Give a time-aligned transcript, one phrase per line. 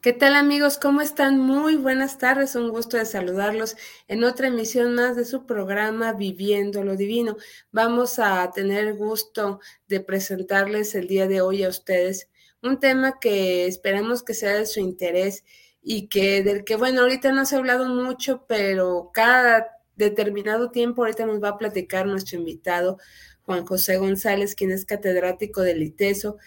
[0.00, 0.78] ¿Qué tal amigos?
[0.78, 1.38] ¿Cómo están?
[1.38, 3.76] Muy buenas tardes, un gusto de saludarlos
[4.08, 7.36] en otra emisión más de su programa Viviendo lo Divino.
[7.70, 12.30] Vamos a tener gusto de presentarles el día de hoy a ustedes
[12.62, 15.44] un tema que esperamos que sea de su interés
[15.82, 21.02] y que del que, bueno, ahorita no se ha hablado mucho, pero cada determinado tiempo
[21.02, 22.98] ahorita nos va a platicar nuestro invitado
[23.42, 26.38] Juan José González, quien es catedrático del ITESO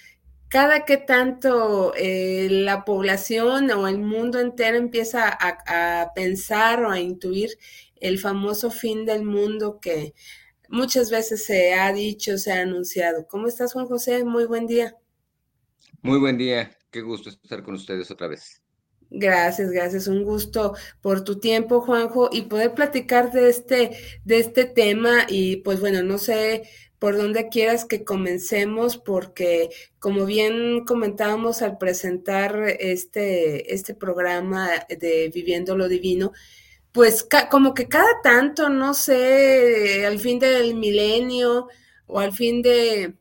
[0.50, 7.00] cada que tanto eh, la población o el mundo entero empieza a, pensar o a
[7.00, 7.52] intuir
[8.00, 10.14] el famoso fin del mundo que
[10.70, 13.28] muchas veces se ha dicho, se ha anunciado.
[13.28, 14.24] ¿Cómo estás, Juan José?
[14.24, 14.96] Muy buen día.
[16.02, 16.72] Muy buen día.
[16.92, 18.62] Qué gusto estar con ustedes otra vez.
[19.10, 20.08] Gracias, gracias.
[20.08, 25.26] Un gusto por tu tiempo, Juanjo, y poder platicar de este, de este tema.
[25.30, 26.70] Y pues bueno, no sé
[27.00, 29.70] por donde quieras que comencemos, porque
[30.00, 36.32] como bien comentábamos al presentar este, este programa de Viviendo lo Divino,
[36.92, 41.68] pues como que cada tanto, no sé, al fin del milenio
[42.08, 43.14] o al fin de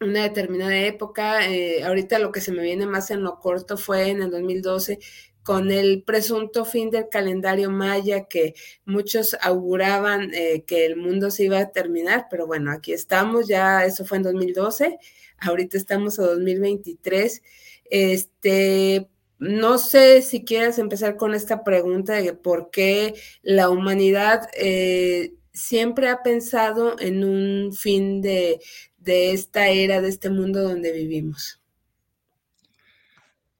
[0.00, 4.10] una determinada época, eh, ahorita lo que se me viene más en lo corto fue
[4.10, 4.98] en el 2012
[5.46, 11.44] con el presunto fin del calendario maya que muchos auguraban eh, que el mundo se
[11.44, 14.98] iba a terminar, pero bueno, aquí estamos, ya eso fue en 2012,
[15.38, 17.42] ahorita estamos a 2023.
[17.88, 19.08] Este,
[19.38, 26.08] no sé si quieres empezar con esta pregunta de por qué la humanidad eh, siempre
[26.08, 28.58] ha pensado en un fin de,
[28.98, 31.60] de esta era, de este mundo donde vivimos.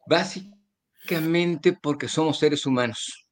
[0.08, 0.55] Básicamente
[1.82, 3.26] porque somos seres humanos.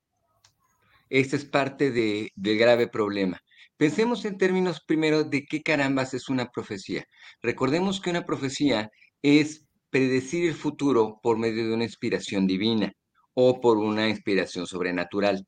[1.10, 3.40] Esta es parte de, del grave problema.
[3.76, 7.04] Pensemos en términos primero de qué carambas es una profecía.
[7.42, 8.90] Recordemos que una profecía
[9.22, 12.92] es predecir el futuro por medio de una inspiración divina
[13.34, 15.46] o por una inspiración sobrenatural.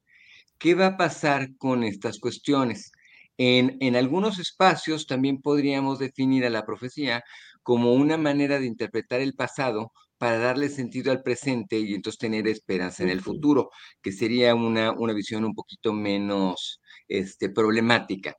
[0.59, 2.93] ¿Qué va a pasar con estas cuestiones?
[3.39, 7.23] En, algunos espacios también podríamos definir a la profecía
[7.63, 12.47] como una manera de interpretar el pasado para darle sentido al presente y entonces tener
[12.49, 13.71] esperanza en el futuro,
[14.03, 18.35] que sería una, una visión un poquito menos este, problemática.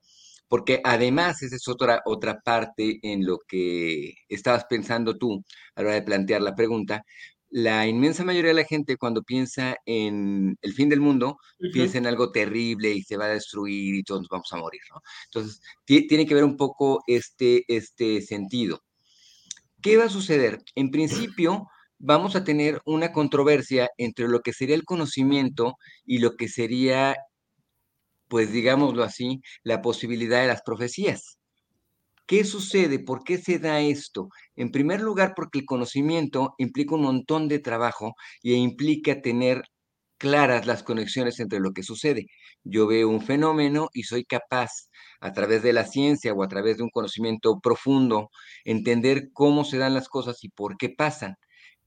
[0.48, 5.44] Porque además, esa es otra, otra parte en lo que estabas pensando tú
[5.76, 7.04] a la hora de plantear la pregunta.
[7.50, 11.38] La inmensa mayoría de la gente cuando piensa en el fin del mundo,
[11.74, 14.82] piensa en algo terrible y se va a destruir y todos nos vamos a morir,
[14.94, 15.02] ¿no?
[15.26, 18.82] Entonces, tiene que ver un poco este, este sentido.
[19.82, 20.60] ¿Qué va a suceder?
[20.76, 21.68] En principio,
[22.00, 27.16] vamos a tener una controversia entre lo que sería el conocimiento y lo que sería,
[28.28, 31.38] pues digámoslo así, la posibilidad de las profecías.
[32.26, 33.00] ¿Qué sucede?
[33.00, 34.30] ¿Por qué se da esto?
[34.56, 39.62] En primer lugar, porque el conocimiento implica un montón de trabajo y implica tener
[40.18, 42.28] claras las conexiones entre lo que sucede.
[42.64, 44.72] Yo veo un fenómeno y soy capaz,
[45.22, 48.30] a través de la ciencia o a través de un conocimiento profundo,
[48.66, 51.36] entender cómo se dan las cosas y por qué pasan.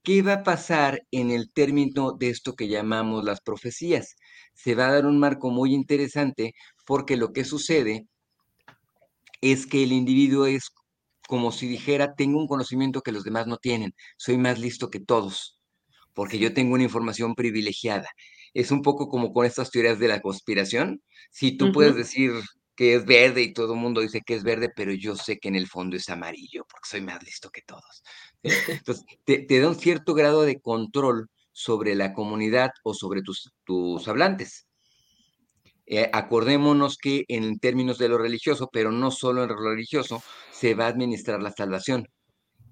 [0.03, 4.17] ¿Qué va a pasar en el término de esto que llamamos las profecías?
[4.55, 6.55] Se va a dar un marco muy interesante
[6.87, 8.07] porque lo que sucede
[9.43, 10.71] es que el individuo es
[11.29, 15.01] como si dijera, tengo un conocimiento que los demás no tienen, soy más listo que
[15.01, 15.60] todos
[16.15, 18.09] porque yo tengo una información privilegiada.
[18.55, 21.03] Es un poco como con estas teorías de la conspiración.
[21.31, 22.33] Si tú puedes decir
[22.75, 25.49] que es verde y todo el mundo dice que es verde, pero yo sé que
[25.49, 28.03] en el fondo es amarillo, porque soy más listo que todos.
[28.43, 34.09] Entonces, te, da un cierto grado de control sobre la comunidad o sobre tus, tus
[34.09, 34.67] hablantes.
[35.85, 40.23] Eh, acordémonos que en términos de lo religioso, pero no solo en lo religioso,
[40.53, 42.09] se va a administrar la salvación.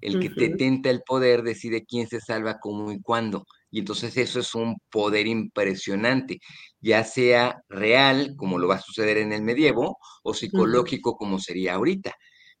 [0.01, 3.45] El que te tenta el poder decide quién se salva, cómo y cuándo.
[3.71, 6.39] Y entonces eso es un poder impresionante,
[6.79, 11.75] ya sea real, como lo va a suceder en el medievo, o psicológico, como sería
[11.75, 12.15] ahorita.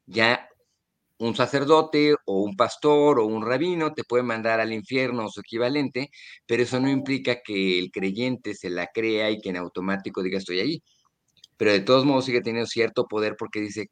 [0.05, 0.47] Ya
[1.19, 5.41] un sacerdote o un pastor o un rabino te puede mandar al infierno o su
[5.41, 6.09] equivalente,
[6.45, 10.37] pero eso no implica que el creyente se la crea y que en automático diga
[10.37, 10.83] estoy ahí.
[11.57, 13.87] Pero de todos modos sigue teniendo cierto poder porque dice,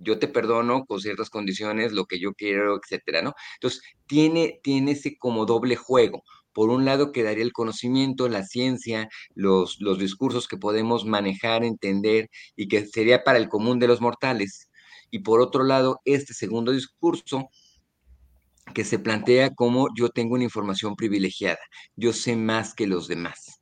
[0.00, 3.34] yo te perdono con ciertas condiciones, lo que yo quiero, etcétera, ¿no?
[3.54, 6.24] Entonces, tiene, tiene ese como doble juego.
[6.52, 12.28] Por un lado quedaría el conocimiento, la ciencia, los, los discursos que podemos manejar, entender
[12.56, 14.68] y que sería para el común de los mortales.
[15.10, 17.50] Y por otro lado, este segundo discurso
[18.74, 21.60] que se plantea como yo tengo una información privilegiada,
[21.96, 23.60] yo sé más que los demás.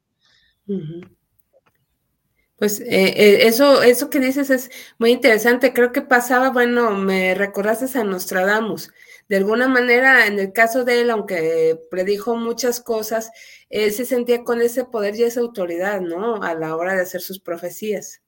[2.58, 5.72] Pues eh, eh, eso, eso que dices es muy interesante.
[5.72, 8.90] Creo que pasaba, bueno, me recordaste a Nostradamus.
[9.28, 13.30] de alguna manera, en el caso de él, aunque predijo muchas cosas,
[13.70, 16.42] él se sentía con ese poder y esa autoridad, ¿no?
[16.42, 18.22] A la hora de hacer sus profecías.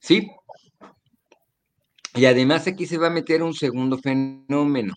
[0.00, 0.30] Sí.
[2.14, 4.94] Y además aquí se va a meter un segundo fenómeno.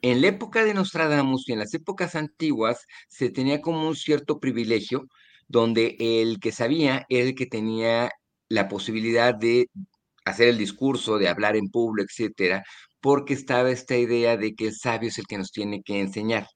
[0.00, 4.40] En la época de Nostradamus y en las épocas antiguas se tenía como un cierto
[4.40, 5.08] privilegio
[5.52, 8.10] donde el que sabía era el que tenía
[8.48, 9.66] la posibilidad de
[10.24, 12.64] hacer el discurso, de hablar en público, etcétera,
[13.00, 16.46] porque estaba esta idea de que el sabio es el que nos tiene que enseñar.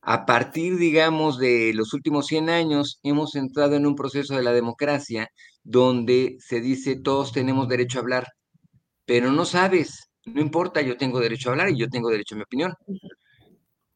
[0.00, 4.52] A partir, digamos, de los últimos 100 años, hemos entrado en un proceso de la
[4.52, 5.28] democracia
[5.62, 8.26] donde se dice todos tenemos derecho a hablar,
[9.04, 12.38] pero no sabes, no importa, yo tengo derecho a hablar y yo tengo derecho a
[12.38, 12.72] mi opinión.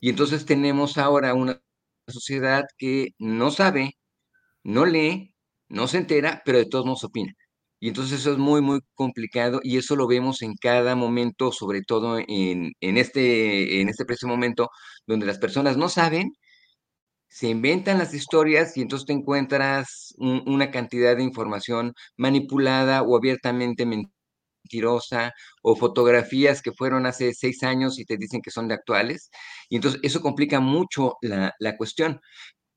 [0.01, 1.61] Y entonces tenemos ahora una
[2.09, 3.93] sociedad que no sabe,
[4.65, 5.35] no lee,
[5.69, 7.33] no se entera, pero de todos modos opina.
[7.81, 11.83] Y entonces eso es muy, muy complicado y eso lo vemos en cada momento, sobre
[11.83, 14.71] todo en, este, en este preciso momento,
[15.07, 16.33] donde las personas no saben,
[17.29, 23.87] se inventan las historias y entonces te encuentras una cantidad de información manipulada o abiertamente
[24.71, 25.33] mentirosa
[25.63, 29.31] o fotografías que fueron hace seis años y te dicen que son de actuales.
[29.69, 32.21] Y entonces eso complica mucho la, la cuestión.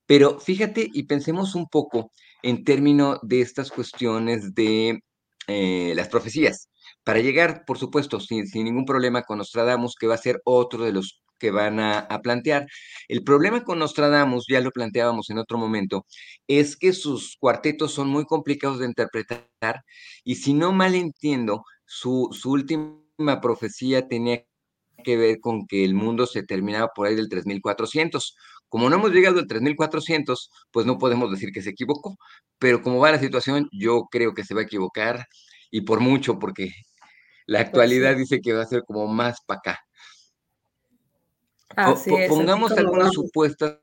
[0.06, 2.12] Pero fíjate y pensemos un poco
[2.42, 5.00] en términos de estas cuestiones de
[5.48, 6.70] eh, las profecías.
[7.04, 10.94] Para llegar, por supuesto, sin, ningún problema con Nostradamus, que va a ser otro de
[10.94, 12.68] los que van a, plantear.
[13.10, 16.06] El problema con Nostradamus, ya lo planteábamos en otro momento,
[16.48, 19.84] es que sus cuartetos son muy complicados de interpretar
[20.24, 24.44] y si no mal entiendo, su, su última profecía tenía
[25.04, 28.36] que ver con que el mundo se terminaba por ahí del 3400.
[28.68, 32.18] Como no hemos llegado al 3400, pues no podemos decir que se equivocó,
[32.58, 35.28] pero como va la situación, yo creo que se va a equivocar
[35.70, 36.72] y por mucho, porque
[37.46, 39.80] la pues actualidad dice que va a ser como más para acá.
[42.28, 43.78] pongamos algunas supuestas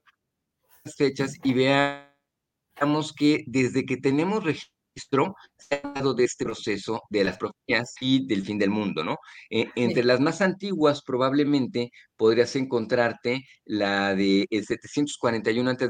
[0.96, 7.24] fechas y veamos que desde que tenemos registro se ha hablado de este proceso de
[7.24, 9.16] las profecías y del fin del mundo, ¿no?
[9.50, 15.88] Eh, entre las más antiguas probablemente podrías encontrarte la de el 741 a.C.,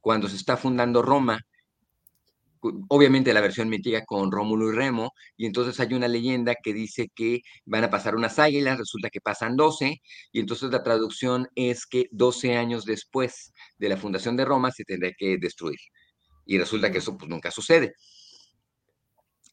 [0.00, 1.40] cuando se está fundando Roma,
[2.88, 7.08] obviamente la versión mítica con Rómulo y Remo, y entonces hay una leyenda que dice
[7.14, 10.00] que van a pasar unas águilas, resulta que pasan 12,
[10.32, 14.84] y entonces la traducción es que 12 años después de la fundación de Roma se
[14.84, 15.78] tendrá que destruir
[16.48, 17.94] y resulta que eso pues nunca sucede.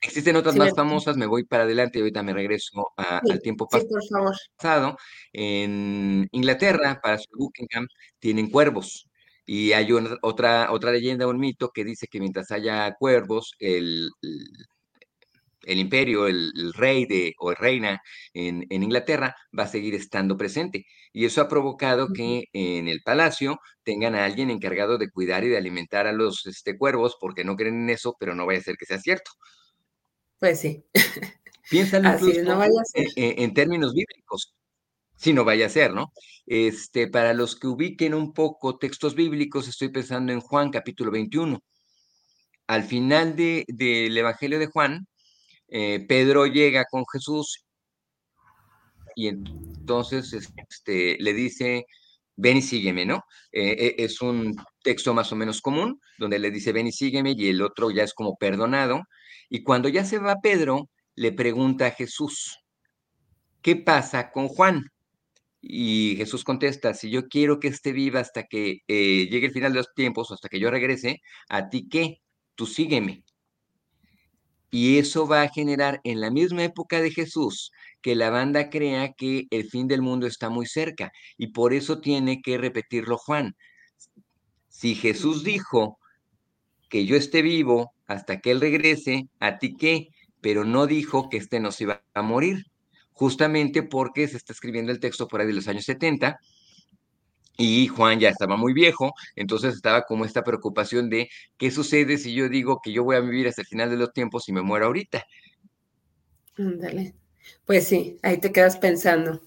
[0.01, 4.97] Existen otras más famosas, me voy para adelante y ahorita me regreso al tiempo pasado.
[5.33, 7.88] En Inglaterra, para su Buckingham,
[8.19, 9.09] tienen cuervos.
[9.45, 9.89] Y hay
[10.21, 14.48] otra, otra leyenda, un mito que dice que mientras haya cuervos, el, el
[15.65, 18.01] imperio, el, rey de, o reina
[18.33, 20.85] en, Inglaterra va a seguir estando presente.
[21.12, 25.50] Y eso ha provocado que en el palacio tengan a alguien encargado de cuidar y
[25.50, 28.63] de alimentar a los este, cuervos, porque no creen en eso, pero no vaya a
[28.63, 29.31] ser que sea cierto.
[30.39, 30.85] Pues sí.
[31.69, 32.39] Piensan incluso
[33.15, 34.53] En, términos bíblicos.
[35.17, 36.12] Si no vaya a ser, ¿no?
[36.45, 41.59] Este, para los que ubiquen un poco textos bíblicos, estoy pensando en Juan capítulo 21.
[42.67, 45.07] Al final del Evangelio de Juan,
[45.67, 47.65] eh, Pedro llega con Jesús
[49.15, 51.86] y entonces este, le dice,
[52.36, 53.24] ven y sígueme, ¿no?
[53.51, 57.34] Eh, eh, es un texto más o menos común, donde le dice, ven y sígueme,
[57.36, 59.01] y el otro ya es como perdonado.
[59.50, 62.60] Y cuando ya se va Pedro, le pregunta a Jesús,
[63.62, 64.86] ¿qué pasa con Juan?
[65.62, 69.79] Y Jesús contesta, si yo quiero que esté viva hasta que llegue el final de
[69.79, 72.22] los tiempos, hasta que yo regrese, ¿a ti qué?
[72.55, 73.25] Tú sígueme.
[74.77, 79.13] Y eso va a generar en la misma época de Jesús que la banda crea
[79.13, 83.55] que el fin del mundo está muy cerca y por eso tiene que repetirlo Juan.
[84.67, 85.98] Si Jesús dijo
[86.89, 90.10] que yo esté vivo hasta que Él regrese, ¿a ti qué?
[90.41, 92.65] Pero no dijo que este nos iba a morir,
[93.13, 96.38] justamente porque se está escribiendo el texto por ahí de los años 70
[97.57, 102.33] y Juan ya estaba muy viejo, entonces estaba como esta preocupación de qué sucede si
[102.33, 104.62] yo digo que yo voy a vivir hasta el final de los tiempos y me
[104.62, 105.25] muero ahorita.
[106.57, 107.15] Ándale.
[107.65, 109.41] Pues sí, ahí te quedas pensando.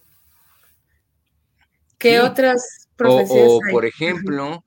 [1.98, 4.62] ¿Qué otras profesiones o, por ejemplo,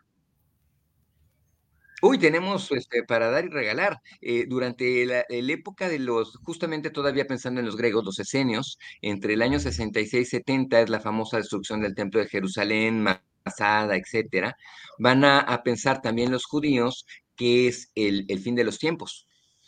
[2.04, 4.02] Uy, tenemos este, para dar y regalar.
[4.22, 9.36] Eh, durante la, época de los, justamente todavía pensando en los griegos, los esenios, entre
[9.36, 13.06] el año 66 y 70 es la famosa destrucción del templo de Jerusalén,
[13.42, 14.56] pasada, etcétera,
[14.98, 17.06] van a, pensar también los judíos
[17.36, 19.28] que es el, fin de los tiempos.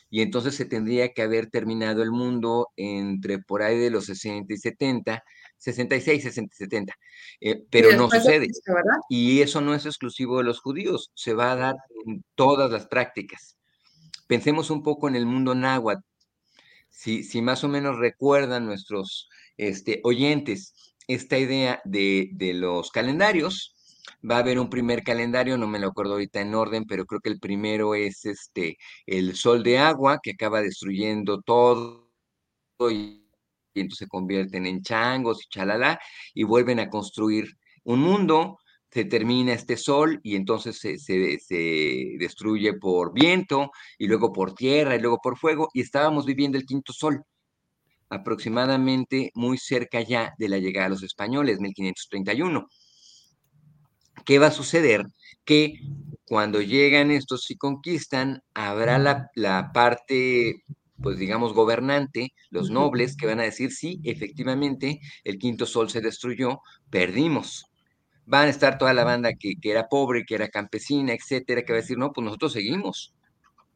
[0.09, 4.53] y entonces se tendría que haber terminado el mundo entre por ahí de los 60
[4.53, 5.23] y 70,
[5.57, 6.95] 66, 60 y 70,
[7.41, 8.47] eh, pero no sucede.
[9.09, 11.75] y eso no es exclusivo de los judíos, se va a dar
[12.05, 13.57] en todas las prácticas.
[14.27, 16.03] Pensemos un poco en el mundo náhuatl.
[16.89, 23.73] Si, si más o menos recuerdan nuestros este, oyentes esta idea de, de los calendarios,
[24.29, 27.21] va a haber un primer calendario, no me lo acuerdo ahorita en orden, pero creo
[27.21, 32.09] que el primero es este el sol de agua que acaba destruyendo todo
[32.91, 33.21] y,
[33.75, 35.99] entonces se convierten en changos y chalala
[36.33, 37.47] y vuelven a construir
[37.83, 38.59] un mundo.
[38.91, 44.95] Se termina este sol y entonces se, se destruye por viento y luego por tierra
[44.95, 47.23] y luego por fuego y estábamos viviendo el quinto sol
[48.13, 52.67] aproximadamente muy cerca ya de la llegada de los españoles, 1531.
[54.25, 55.05] ¿Qué va a suceder?
[55.43, 55.79] Que
[56.25, 60.63] cuando llegan estos y conquistan, habrá la, parte,
[61.01, 66.01] pues digamos, gobernante, los nobles, que van a decir, sí, efectivamente, el quinto sol se
[66.01, 67.65] destruyó, perdimos.
[68.25, 71.73] Van a estar toda la banda que, que era pobre, que era campesina, etcétera, que
[71.73, 73.13] va a decir, no, pues nosotros seguimos.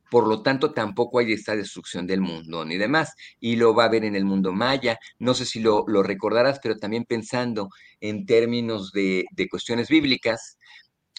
[0.09, 3.13] Por lo tanto, tampoco hay esta destrucción del mundo ni demás.
[3.39, 4.97] Y lo va a ver en el mundo maya.
[5.19, 10.57] No sé si lo, recordarás, pero también pensando en términos de, cuestiones bíblicas,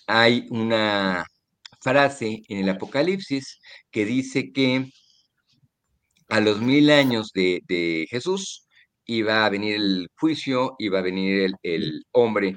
[0.06, 1.24] hay una
[1.80, 4.90] frase en el Apocalipsis que dice que
[6.28, 8.66] a los mil años de, Jesús
[9.06, 12.56] iba a venir el juicio, iba a venir el, el hombre,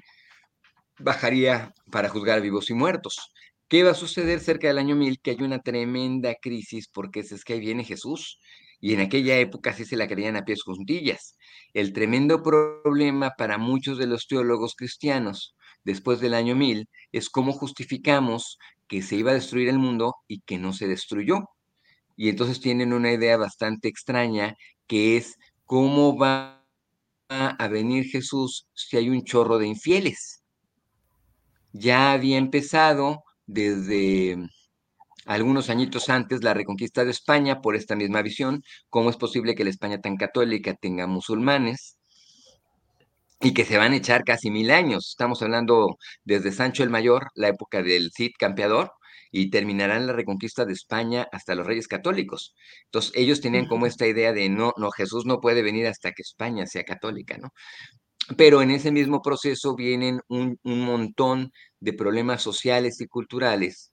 [0.99, 3.31] bajaría para juzgar vivos y muertos.
[3.71, 5.21] ¿Qué va a suceder cerca del año 1000?
[5.21, 8.37] Que hay una tremenda crisis porque es que ahí viene Jesús.
[8.81, 11.37] Y en aquella época sí se la creían a pies juntillas.
[11.73, 17.53] El tremendo problema para muchos de los teólogos cristianos después del año 1000 es cómo
[17.53, 18.57] justificamos
[18.89, 21.45] que se iba a destruir el mundo y que no se destruyó.
[22.17, 24.53] Y entonces tienen una idea bastante extraña
[24.85, 26.61] que es cómo va
[27.29, 30.43] a venir Jesús si hay un chorro de infieles.
[31.71, 34.37] Ya había empezado desde
[35.25, 39.63] algunos añitos antes la reconquista de España por esta misma visión, cómo es posible que
[39.63, 41.97] la España tan católica tenga musulmanes
[43.39, 45.09] y que se van a echar casi mil años.
[45.09, 48.91] Estamos hablando desde Sancho el Mayor, la época del Cid campeador,
[49.31, 52.53] y terminarán la reconquista de España hasta los reyes católicos.
[52.85, 56.21] Entonces, ellos tenían como esta idea de no, no, Jesús no puede venir hasta que
[56.21, 57.49] España sea católica, ¿no?
[58.37, 63.91] Pero en ese mismo proceso vienen un, un montón de problemas sociales y culturales,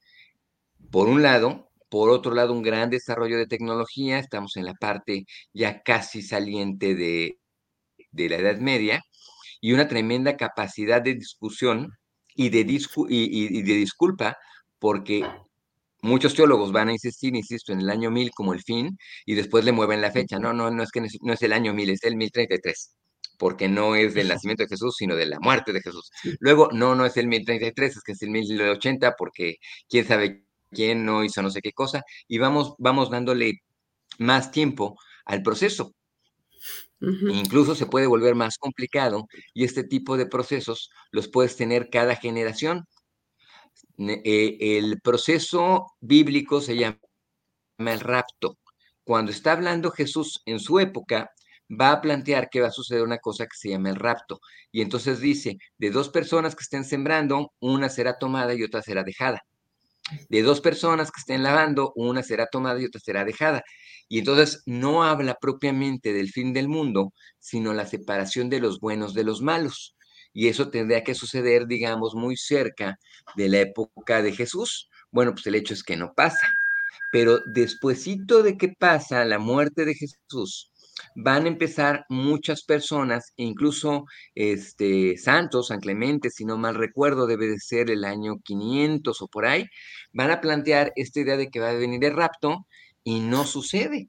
[0.91, 5.27] por un lado, por otro lado, un gran desarrollo de tecnología, estamos en la parte
[5.53, 7.39] ya casi saliente de,
[8.13, 9.03] la Edad Media,
[9.61, 11.93] y una tremenda capacidad de discusión
[12.35, 12.61] y de,
[13.09, 14.37] y, de disculpa,
[14.79, 15.25] porque
[16.03, 19.65] muchos teólogos van a insistir, insisto, en el año 1000 como el fin, y después
[19.65, 20.39] le mueven la fecha.
[20.39, 22.98] No, no, no es que no es el año 1000, es el 1033
[23.39, 26.11] porque no es del nacimiento de Jesús, sino de la muerte de Jesús.
[26.41, 29.57] Luego, no, no es el 1033, es que es el 1080, porque
[29.89, 33.63] quién sabe quién no hizo no sé qué cosa, y vamos, vamos dándole
[34.19, 35.95] más tiempo al proceso.
[37.01, 42.17] Incluso se puede volver más complicado y este tipo de procesos los puedes tener cada
[42.17, 42.87] generación.
[43.99, 46.99] Eh, el proceso bíblico se llama
[47.79, 48.59] el rapto.
[49.05, 51.31] Cuando está hablando Jesús en su época,
[51.69, 54.41] va a plantear que va a suceder una cosa que se llama el rapto.
[54.73, 59.05] Y entonces dice, de dos personas que estén sembrando, una será tomada y otra será
[59.05, 59.43] dejada.
[60.29, 63.63] De dos personas que estén lavando, una será tomada y otra será dejada.
[64.09, 69.13] Y entonces no habla propiamente del fin del mundo, sino la separación de los buenos
[69.13, 69.97] de los malos.
[70.33, 72.99] Y eso tendría que suceder, digamos, muy cerca
[73.37, 74.89] de la época de Jesús.
[75.11, 76.49] Bueno, pues el hecho es que no pasa.
[77.13, 80.71] Pero despuesito de que pasa la muerte de Jesús,
[81.15, 87.47] van a empezar muchas personas, incluso este, santos, San Clemente, si no mal recuerdo, debe
[87.47, 89.67] de ser el año 500 o por ahí,
[90.13, 92.67] van a plantear esta idea de que va a venir el rapto
[93.05, 94.09] y no sucede.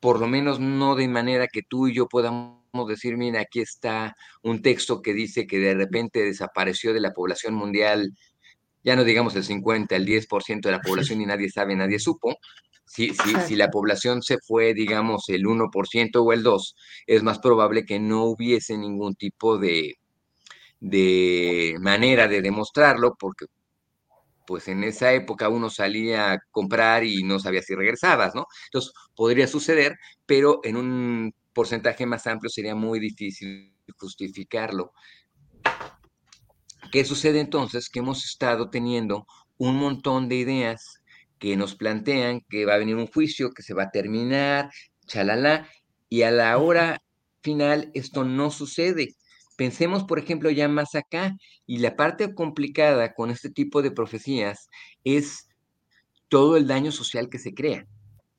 [0.00, 2.56] Por lo menos no de manera que tú y yo podamos
[2.88, 7.54] decir, mira, aquí está un texto que dice que de repente desapareció de la población
[7.54, 8.12] mundial,
[8.84, 12.36] ya no digamos el 50, el 10% de la población y nadie sabe, nadie supo,
[12.86, 13.12] si,
[13.46, 16.74] si, la población se fue, digamos, el 1% o el 2%,
[17.06, 19.94] es más probable que no hubiese ningún tipo de,
[20.80, 23.46] de manera de demostrarlo, porque
[24.46, 28.46] pues en esa época uno salía a comprar y no sabía si regresabas, ¿no?
[28.66, 34.92] Entonces, podría suceder, pero en un porcentaje más amplio sería muy difícil justificarlo.
[36.92, 37.88] ¿Qué sucede entonces?
[37.88, 39.26] Que hemos estado teniendo
[39.58, 41.02] un montón de ideas
[41.38, 44.70] que nos plantean que va a venir un juicio, que se va a terminar,
[45.06, 45.68] chalala,
[46.08, 47.02] y a la hora
[47.42, 49.14] final esto no sucede.
[49.56, 54.68] Pensemos, por ejemplo, ya más acá, y la parte complicada con este tipo de profecías
[55.04, 55.48] es
[56.28, 57.86] todo el daño social que se crea,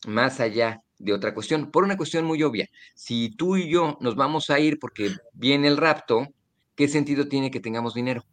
[0.06, 2.68] más allá de otra cuestión, por una cuestión muy obvia.
[2.96, 6.27] Si tú y yo nos vamos a ir porque viene el rapto,
[6.75, 8.24] ¿qué sentido tiene que tengamos dinero?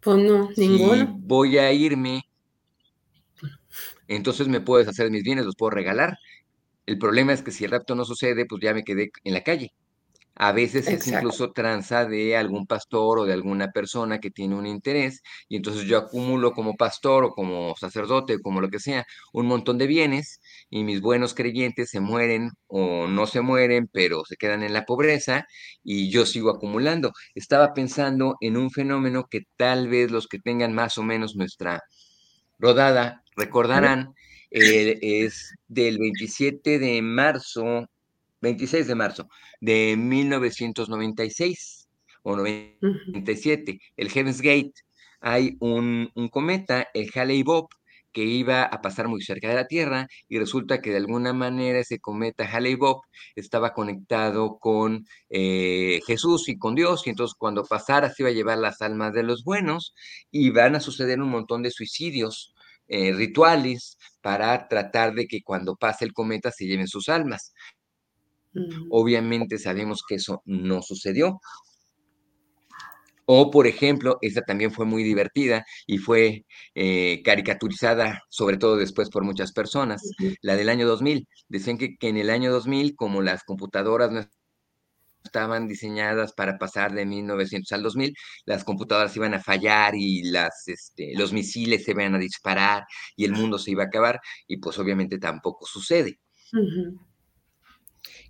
[0.00, 1.16] Pues no, ninguno.
[1.18, 2.22] voy a irme,
[4.08, 6.18] entonces me puedes hacer mis bienes, los puedo regalar.
[6.86, 9.42] El problema es que si el rapto no sucede, pues ya me quedé en la
[9.44, 9.72] calle.
[10.40, 14.66] A veces es incluso tranza de algún pastor o de alguna persona que tiene un
[14.66, 19.04] interés y entonces yo acumulo como pastor o como sacerdote o como lo que sea
[19.32, 24.24] un montón de bienes y mis buenos creyentes se mueren o no se mueren pero
[24.24, 25.44] se quedan en la pobreza
[25.82, 27.10] y yo sigo acumulando.
[27.34, 31.82] Estaba pensando en un fenómeno que tal vez los que tengan más o menos nuestra
[32.60, 34.14] rodada recordarán,
[34.50, 37.88] eh, es del 27 de marzo
[38.40, 39.28] 26 de marzo
[39.60, 41.88] de 1996
[42.22, 44.74] o 97, el Heaven's Gate,
[45.20, 47.68] hay un, cometa, el Halley-Bob,
[48.12, 51.78] que iba a pasar muy cerca de la Tierra y resulta que de alguna manera
[51.78, 53.02] ese cometa Halley-Bob
[53.36, 58.32] estaba conectado con eh, Jesús y con Dios y entonces cuando pasara se iba a
[58.32, 59.94] llevar las almas de los buenos
[60.30, 62.54] y van a suceder un montón de suicidios
[62.88, 67.52] eh, rituales para tratar de que cuando pase el cometa se lleven sus almas.
[68.90, 71.40] Obviamente sabemos que eso no sucedió.
[73.30, 79.10] O, por ejemplo, esta también fue muy divertida y fue eh, caricaturizada, sobre todo después
[79.10, 80.00] por muchas personas,
[80.40, 81.28] la del año 2000.
[81.46, 84.20] Decían que, en el año 2000, como las computadoras no
[85.28, 90.66] estaban diseñadas para pasar de 1900 al 2000, las computadoras iban a fallar y las,
[90.68, 92.84] este, los misiles se iban a disparar
[93.16, 96.18] y el mundo se iba a acabar, y pues obviamente tampoco sucede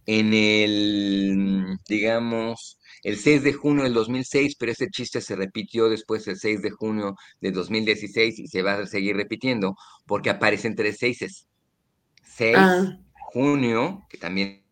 [0.08, 6.26] en el, digamos, el 6 de junio del 2006, pero ese chiste se repitió después
[6.28, 10.96] el 6 de junio de 2016 y se va a seguir repitiendo porque aparecen tres
[10.96, 11.46] seises.
[12.22, 12.98] 6, ah.
[13.32, 14.64] junio, que también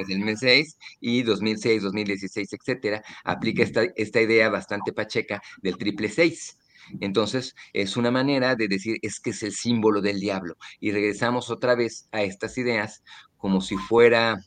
[0.00, 5.76] es el mes 6, y 2006, 2016, etcétera, aplica esta, esta idea bastante pacheca del
[5.76, 6.58] triple 6.
[7.00, 10.56] Entonces, es una manera de decir, es que es el símbolo del diablo.
[10.80, 13.02] Y regresamos otra vez a estas ideas
[13.36, 14.40] como si fuera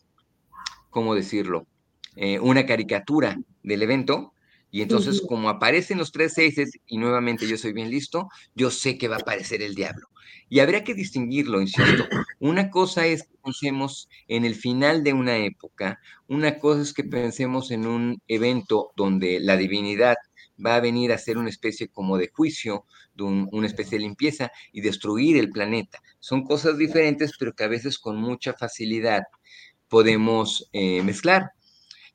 [0.95, 1.67] ¿cómo decirlo?
[2.15, 4.31] Eh, una caricatura del evento.
[4.75, 8.97] Y entonces, como aparecen los tres seises, y nuevamente yo soy bien listo, yo sé
[8.97, 10.09] que va a aparecer el diablo.
[10.49, 12.05] Y habría que distinguirlo, insisto.
[12.41, 17.05] Una cosa es que pensemos en el final de una época, una cosa es que
[17.05, 20.17] pensemos en un evento donde la divinidad
[20.63, 22.83] va a venir a hacer una especie como de juicio,
[23.13, 26.01] de una especie de limpieza y destruir el planeta.
[26.19, 29.23] Son cosas diferentes, pero que a veces con mucha facilidad
[29.87, 31.51] podemos eh, mezclar.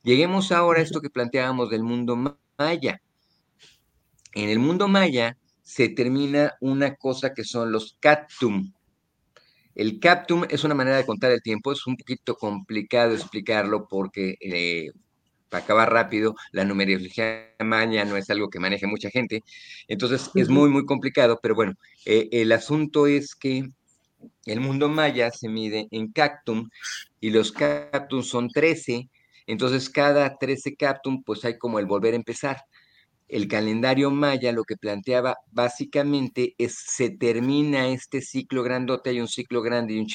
[0.03, 2.16] Lleguemos ahora a esto que planteábamos del mundo
[2.61, 3.01] maya.
[4.35, 8.73] En el mundo maya se termina una cosa que son los captum.
[9.75, 14.37] El captum es una manera de contar el tiempo, es un poquito complicado explicarlo porque,
[14.40, 14.90] eh,
[15.49, 19.42] para acabar rápido, la numerología maya no es algo que maneje mucha gente,
[19.88, 23.70] entonces es muy, muy complicado, pero bueno, eh, el asunto es que
[24.44, 26.68] el mundo maya se mide en cactum
[27.20, 29.09] y los cactum son 13,
[29.51, 32.63] entonces cada 13 cactum pues hay como el volver a empezar.
[33.29, 39.29] El calendario maya lo que planteaba básicamente es se termina este ciclo grandote, hay un
[39.29, 40.07] ciclo grande y un,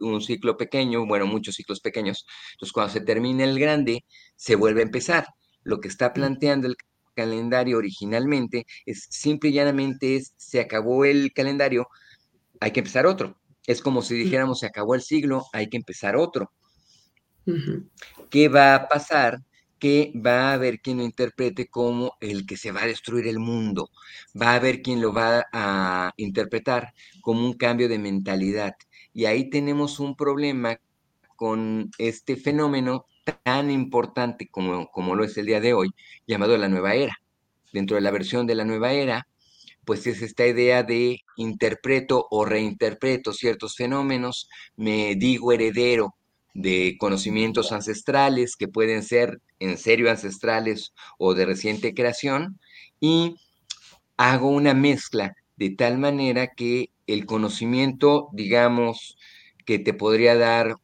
[0.00, 2.26] un ciclo pequeño, bueno, muchos ciclos pequeños.
[2.52, 4.04] Entonces cuando se termina el grande,
[4.36, 5.26] se vuelve a empezar.
[5.62, 6.76] Lo que está planteando el
[7.14, 11.88] calendario originalmente es simple y llanamente es se acabó el calendario,
[12.60, 13.38] hay que empezar otro.
[13.66, 16.52] Es como si dijéramos, se acabó el siglo, hay que empezar otro.
[18.30, 19.42] ¿Qué va a pasar?
[19.78, 23.38] Que va a haber quien lo interprete como el que se va a destruir el
[23.38, 23.90] mundo.
[24.40, 28.74] Va a haber quien lo va a interpretar como un cambio de mentalidad.
[29.12, 30.80] Y ahí tenemos un problema
[31.36, 33.06] con este fenómeno
[33.42, 35.90] tan importante como, como lo es el día de hoy,
[36.26, 37.20] llamado la nueva era.
[37.72, 39.28] Dentro de la versión de la nueva era,
[39.84, 46.16] pues es esta idea de interpreto o reinterpreto ciertos fenómenos, me digo heredero
[46.56, 52.58] de conocimientos ancestrales que pueden ser en serio ancestrales o de reciente creación
[52.98, 53.36] y
[54.16, 59.18] hago una mezcla de tal manera que el conocimiento, digamos,
[59.66, 60.76] que te podría dar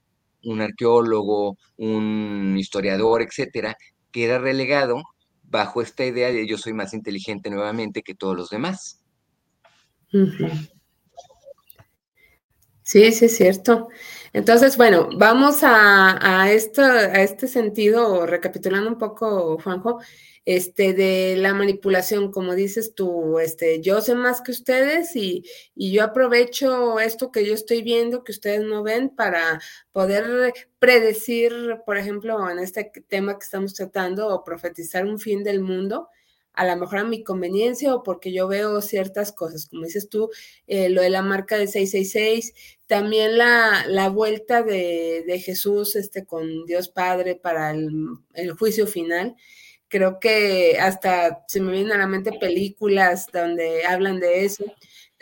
[0.45, 3.77] un arqueólogo, un historiador, etcétera,
[4.11, 5.03] queda relegado
[5.43, 9.01] bajo esta idea de yo soy más inteligente nuevamente que todos los demás.
[12.85, 13.89] Sí, sí, es cierto.
[14.33, 20.01] Entonces, bueno, vamos a, a, esto, a este sentido, recapitulando un poco, Juanjo,
[20.45, 25.45] este, de la manipulación, como dices tú, este, yo sé más que ustedes y,
[25.77, 29.61] y yo aprovecho esto que yo estoy viendo, que ustedes no ven, para
[29.93, 31.53] poder predecir,
[31.87, 36.09] por ejemplo, en este tema que estamos tratando, o profetizar un fin del mundo
[36.55, 40.31] a lo mejor a mi conveniencia o porque yo veo ciertas cosas, como dices tú,
[40.67, 42.55] eh, lo de la marca de 666,
[42.87, 47.91] también la, la vuelta de, de, Jesús este, con Dios Padre para el,
[48.35, 49.35] el, juicio final.
[49.89, 54.65] Creo que hasta se me vienen a la mente películas donde hablan de eso.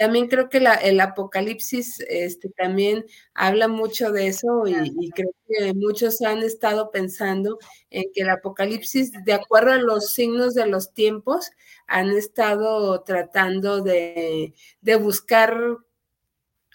[0.01, 5.75] También creo que el Apocalipsis este, también habla mucho de eso y, y, creo que
[5.75, 7.59] muchos han estado pensando
[7.91, 11.51] en que el Apocalipsis, de acuerdo a los signos de los tiempos,
[11.87, 15.55] han estado tratando de, de buscar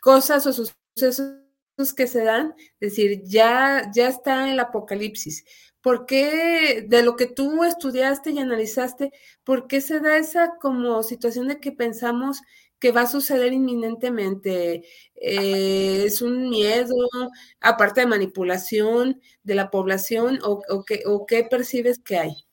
[0.02, 1.34] cosas o sucesos
[1.98, 5.46] que se dan, es decir, ya, ya está el Apocalipsis.
[5.82, 9.12] ¿Por qué, de lo que tú estudiaste y analizaste,
[9.44, 12.42] por qué se da esa como situación de que pensamos
[12.86, 14.84] que va a suceder inminentemente.
[15.16, 16.94] Eh, es un miedo,
[17.60, 22.46] aparte de manipulación de la población, o, qué, percibes que hay.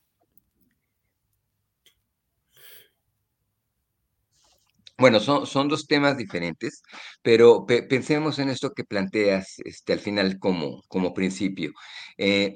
[4.97, 6.83] Bueno, son, dos temas diferentes,
[7.21, 11.73] pero pe pensemos en esto que planteas este, al final como, como principio.
[12.17, 12.55] Eh,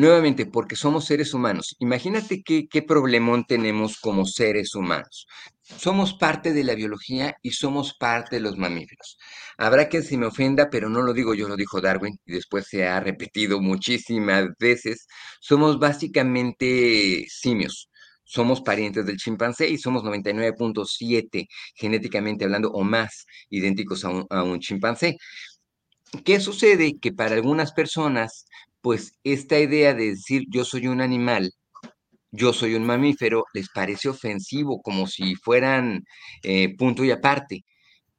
[0.00, 1.76] Nuevamente, porque somos seres humanos.
[1.78, 5.26] Imagínate qué, qué problemón tenemos como seres humanos.
[5.62, 9.18] Somos parte de la biología y somos parte de los mamíferos.
[9.58, 12.66] Habrá quien se me ofenda, pero no lo digo yo, lo dijo Darwin y después
[12.66, 15.06] se ha repetido muchísimas veces.
[15.38, 17.90] Somos básicamente simios.
[18.24, 24.44] Somos parientes del chimpancé y somos 99.7 genéticamente hablando o más idénticos a un, a
[24.44, 25.18] un chimpancé.
[26.24, 26.98] ¿Qué sucede?
[27.00, 28.46] Que para algunas personas
[28.80, 31.52] pues esta idea de decir yo soy un animal,
[32.32, 36.04] yo soy un mamífero, les parece ofensivo, como si fueran
[36.42, 37.64] eh, punto y aparte.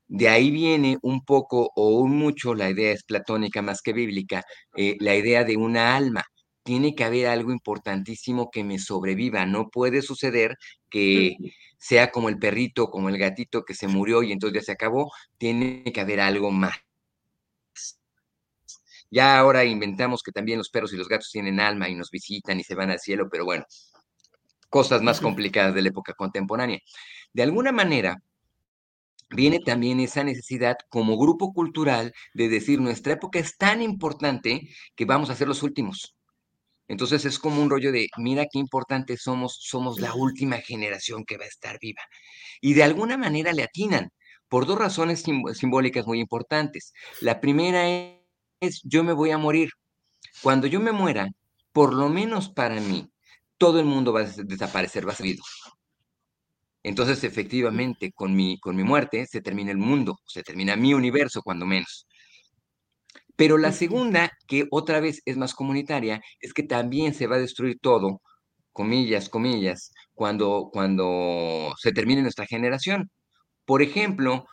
[0.08, 4.44] De ahí viene un poco o un mucho, la idea es platónica más que bíblica,
[4.78, 6.24] eh, la idea de una alma.
[6.64, 9.46] Tiene que haber algo importantísimo que me sobreviva.
[9.46, 10.58] No puede suceder
[10.90, 11.36] que
[11.80, 15.12] sea como el perrito, como el gatito que se murió y entonces ya se acabó.
[15.38, 16.76] Tiene que haber algo más.
[19.12, 22.60] Ya ahora inventamos que también los perros y los gatos tienen alma y nos visitan
[22.60, 23.66] y se van al cielo, pero bueno,
[24.70, 26.80] cosas más complicadas de la época contemporánea.
[27.34, 28.18] De alguna manera,
[29.30, 34.62] viene también esa necesidad como grupo cultural de decir nuestra época es tan importante
[34.96, 36.16] que vamos a ser los últimos.
[36.88, 41.38] Entonces es como un rollo de, mira qué importante somos, somos la última generación que
[41.38, 42.02] va a estar viva.
[42.62, 44.10] Y de alguna manera le atinan
[44.50, 46.94] por dos razones simbólicas muy importantes.
[47.22, 48.21] La primera es
[48.62, 49.72] es yo me voy a morir.
[50.42, 51.28] Cuando yo me muera,
[51.74, 53.10] por lo menos para mí,
[53.58, 55.36] todo el mundo va a desaparecer, va a ser
[56.84, 61.42] Entonces, efectivamente, con mi, con mi muerte se termina el mundo, se termina mi universo,
[61.42, 62.08] cuando menos.
[63.36, 67.40] Pero la segunda, que otra vez es más comunitaria, es que también se va a
[67.40, 68.22] destruir todo,
[68.72, 73.10] comillas, comillas, cuando, cuando se termine nuestra generación.
[73.66, 74.46] Por ejemplo,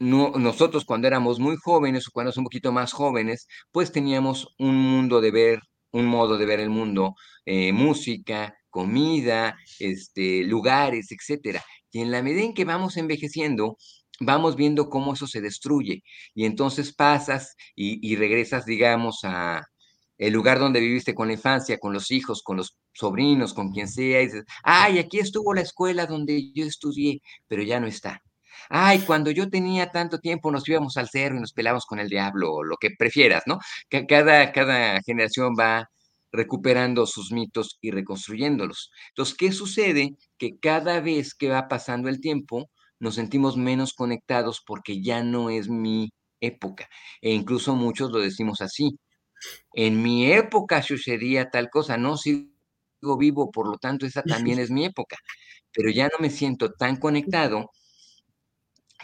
[0.00, 4.48] no, nosotros cuando éramos muy jóvenes o cuando somos un poquito más jóvenes, pues teníamos
[4.58, 5.60] un mundo de ver,
[5.92, 11.62] un modo de ver el mundo, eh, música, comida, este, lugares, etcétera.
[11.92, 13.76] Y en la medida en que vamos envejeciendo,
[14.20, 16.02] vamos viendo cómo eso se destruye.
[16.34, 19.62] Y entonces pasas y, regresas, digamos, a
[20.18, 23.88] el lugar donde viviste con la infancia, con los hijos, con los sobrinos, con quien
[23.88, 28.22] sea, y dices, ay, aquí estuvo la escuela donde yo estudié, pero ya no está
[28.70, 32.08] ay, cuando yo tenía tanto tiempo nos íbamos al cerro y nos pelamos con el
[32.08, 33.58] diablo, o lo que prefieras, ¿no?
[34.08, 35.90] Cada, cada generación va
[36.32, 38.90] recuperando sus mitos y reconstruyéndolos.
[39.08, 40.16] Entonces, ¿qué sucede?
[40.38, 45.50] Que cada vez que va pasando el tiempo, nos sentimos menos conectados porque ya no
[45.50, 46.88] es mi época.
[47.20, 48.98] E incluso muchos lo decimos así.
[49.74, 52.50] En mi época sucedía tal cosa, no sigo
[53.18, 55.16] vivo, por lo tanto esa también es mi época.
[55.72, 57.70] Pero ya no me siento tan conectado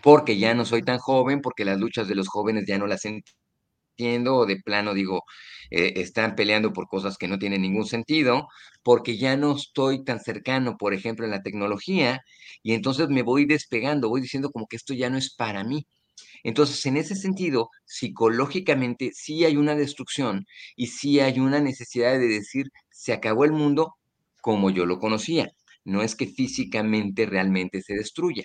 [0.03, 3.05] porque ya no soy tan joven, porque las luchas de los jóvenes ya no las
[3.99, 5.23] entiendo, o de plano digo,
[5.71, 8.49] eh, están peleando por cosas que no tienen ningún sentido,
[8.83, 12.21] porque ya no estoy tan cercano, por ejemplo, en la tecnología,
[12.63, 15.87] y entonces me voy despegando, voy diciendo como que esto ya no es para mí.
[16.45, 22.27] Entonces, en ese sentido, psicológicamente sí hay una destrucción y sí hay una necesidad de
[22.29, 23.95] decir, se acabó el mundo
[24.41, 25.51] como yo lo conocía.
[25.85, 28.45] no es que físicamente realmente se destruya.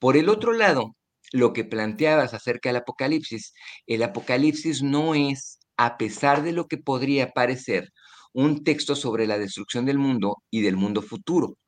[0.00, 0.96] Por el otro lado,
[1.30, 3.52] lo que planteabas acerca del Apocalipsis,
[3.86, 7.92] el Apocalipsis no es, a pesar de lo que podría parecer,
[8.32, 11.58] un texto sobre la destrucción del mundo y del mundo futuro.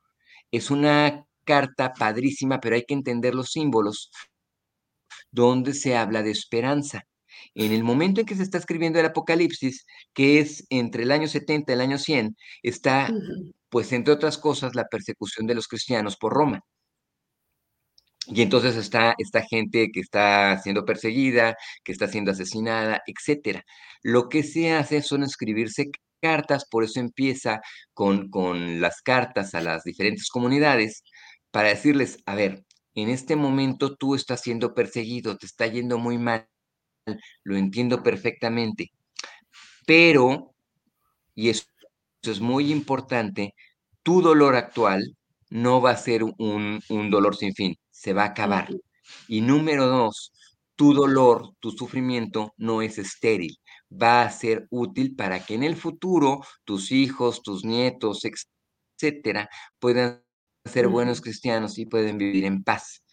[0.51, 4.11] Es una carta padrísima, pero hay que entender los símbolos
[5.31, 7.03] donde se habla de esperanza.
[7.55, 11.29] En el momento en que se está escribiendo el Apocalipsis, que es entre el año
[11.29, 13.11] 70 y el año 100, está,
[13.68, 16.61] pues entre otras cosas, la persecución de los cristianos por Roma.
[18.35, 23.64] Y entonces está esta gente que está siendo perseguida, que está siendo asesinada, etcétera.
[24.03, 25.90] Lo que se hace son escribirse
[26.21, 27.61] cartas, por eso empieza
[27.95, 31.03] con, con las cartas a las diferentes comunidades,
[31.51, 32.64] para decirles, a ver,
[32.95, 36.49] en este momento tú estás siendo perseguido, te está yendo muy mal,
[37.45, 38.92] lo entiendo perfectamente,
[39.87, 40.55] pero,
[41.35, 41.64] y eso,
[42.23, 43.55] es muy importante,
[44.03, 45.16] tu dolor actual
[45.51, 48.69] no va a ser un, un dolor sin fin, se va a acabar.
[49.29, 50.33] Y número dos,
[50.75, 53.57] tu dolor, tu sufrimiento no es estéril,
[53.91, 60.25] va a ser útil para que en el futuro tus hijos, tus nietos, etcétera, puedan
[60.65, 63.05] ser buenos cristianos y pueden vivir en paz.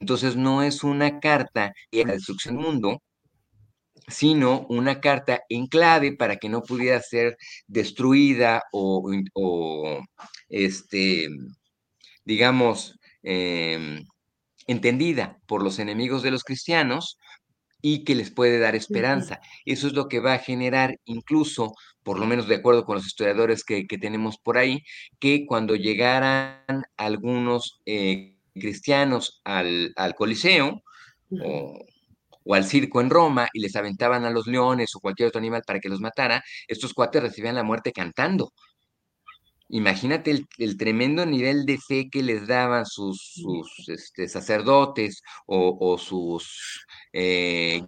[0.00, 3.02] Entonces no es una carta de la destrucción del mundo,
[4.08, 9.10] sino una carta en clave para que no pudiera ser destruida o,
[10.48, 11.28] este,
[12.24, 14.04] digamos, em,
[14.66, 17.18] entendida por los enemigos de los cristianos
[17.86, 19.40] y que les puede dar esperanza.
[19.66, 23.06] Eso es lo que va a generar incluso, por lo menos de acuerdo con los
[23.06, 24.82] historiadores que, tenemos por ahí,
[25.18, 30.82] que cuando llegaran algunos eh, cristianos al, Coliseo
[31.42, 31.78] o,
[32.44, 35.62] o, al circo en Roma y les aventaban a los leones o cualquier otro animal
[35.66, 38.54] para que los matara, estos cuates recibían la muerte cantando.
[39.74, 43.42] Imagínate el, tremendo nivel de fe que les daban sus,
[43.88, 47.82] este, sacerdotes o, sus eh,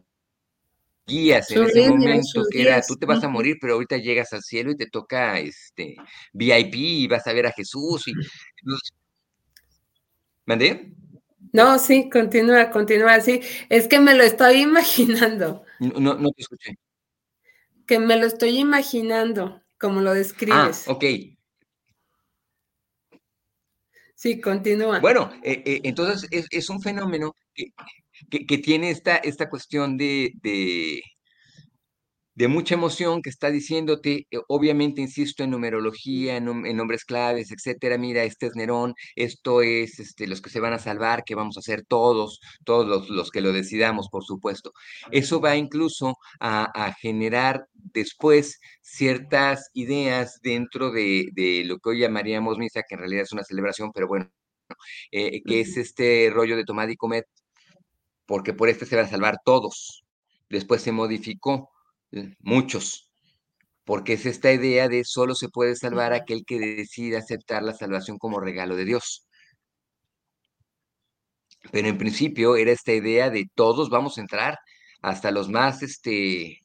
[1.07, 4.43] guías en ese momento, que era, tú te vas a morir, pero ahorita llegas al
[4.43, 5.95] cielo y te toca este
[6.33, 8.09] VIP y vas a ver a Jesús.
[8.09, 8.15] Y,
[10.45, 10.93] ¿Mandé?
[11.53, 13.43] No, sí, continúa, continúa, sí.
[13.69, 15.63] Es que me lo estoy imaginando.
[15.79, 16.77] No, no te escuché.
[17.87, 20.89] Que me lo estoy imaginando, como lo ah, describes.
[20.89, 21.36] Ah, ok.
[24.17, 24.99] Sí, continúa.
[24.99, 31.03] Bueno, eh, eh, entonces es, un fenómeno que, tiene esta, esta cuestión de, de
[32.49, 36.45] mucha emoción que está diciéndote, eh, obviamente insisto en numerología, en,
[36.77, 40.79] nombres claves, etcétera, mira, este es Nerón, esto es este, los que se van a
[40.79, 44.73] salvar, que vamos a hacer todos, todos los, que lo decidamos, por supuesto.
[45.11, 52.83] Eso va incluso a, generar después ciertas ideas dentro de, lo que hoy llamaríamos misa,
[52.87, 54.31] que en realidad es una celebración, pero bueno,
[55.11, 57.27] eh, que es este rollo de tomar y comer,
[58.27, 60.05] porque por este se van a salvar todos.
[60.51, 61.71] Después se modificó
[62.41, 63.11] muchos,
[63.85, 68.19] porque es esta idea de solo se puede salvar aquel que decide aceptar la salvación
[68.19, 69.27] como regalo de Dios.
[71.73, 74.59] Pero en principio era esta idea de todos vamos a entrar,
[75.03, 76.61] hasta los más, este,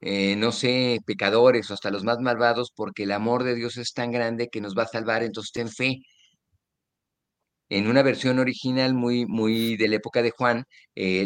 [0.00, 3.92] eh, no sé, pecadores o hasta los más malvados, porque el amor de Dios es
[3.92, 6.00] tan grande que nos va a salvar, entonces ten fe.
[7.68, 11.22] En una versión original muy, muy de la época de Juan, eh,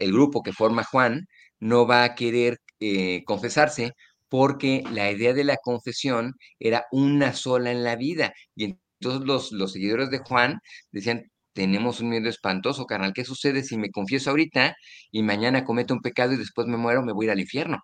[0.00, 1.26] el grupo que forma Juan
[1.60, 3.92] no va a querer eh, confesarse
[4.28, 8.32] porque la idea de la confesión era una sola en la vida.
[8.56, 10.58] Y entonces los, los seguidores de Juan
[10.92, 14.74] decían, tenemos un miedo espantoso, carnal, ¿qué sucede si me confieso ahorita
[15.10, 17.78] y mañana cometo un pecado y después me muero, me voy a ir al infierno?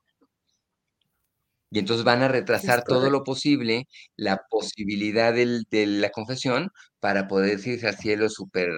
[1.75, 7.59] Y entonces van a retrasar todo lo posible la posibilidad de la confesión para poder
[7.67, 8.71] irse al cielo súper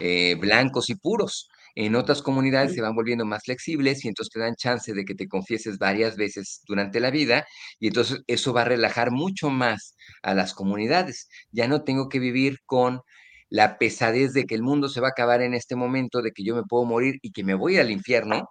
[0.00, 1.48] eh, blancos y puros.
[1.76, 5.14] En otras comunidades se van volviendo más flexibles y entonces te dan chance de que
[5.14, 7.46] te confieses varias veces durante la vida
[7.78, 9.94] y entonces eso va a relajar mucho más
[10.24, 11.28] a las comunidades.
[11.52, 13.00] Ya no tengo que vivir con
[13.48, 16.42] la pesadez de que el mundo se va a acabar en este momento, de que
[16.42, 18.48] yo me puedo morir y que me voy al infierno,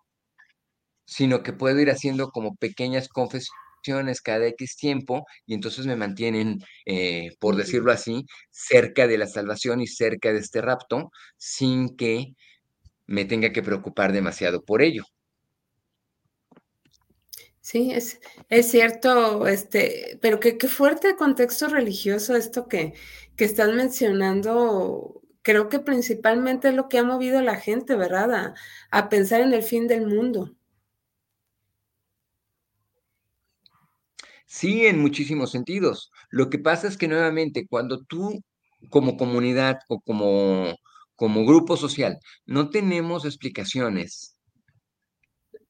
[1.06, 3.63] sino que puedo ir haciendo como pequeñas confesiones
[4.22, 9.82] cada X tiempo y entonces me mantienen, eh, por decirlo así, cerca de la salvación
[9.82, 12.34] y cerca de este rapto, sin que
[13.06, 15.04] me tenga que preocupar demasiado por ello.
[17.62, 18.20] Sí, es,
[18.50, 22.94] es cierto, este, pero qué, qué fuerte contexto religioso esto que,
[23.38, 25.22] que estás mencionando.
[25.44, 28.34] Creo que principalmente es lo que ha movido a la gente, ¿verdad?
[28.34, 28.54] A,
[28.92, 30.56] a pensar en el fin del mundo.
[34.54, 36.12] Sí, en muchísimos sentidos.
[36.30, 38.40] Lo que pasa es que nuevamente, cuando tú
[38.90, 40.76] como comunidad o como,
[41.16, 44.38] como grupo social no tenemos explicaciones,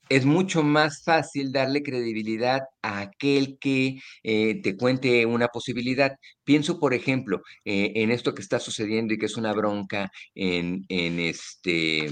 [0.09, 6.17] es mucho más fácil darle credibilidad a aquel que eh, te cuente una posibilidad.
[6.43, 10.83] Pienso, por ejemplo, eh, en esto que está sucediendo y que es una bronca en,
[10.89, 12.07] en, este,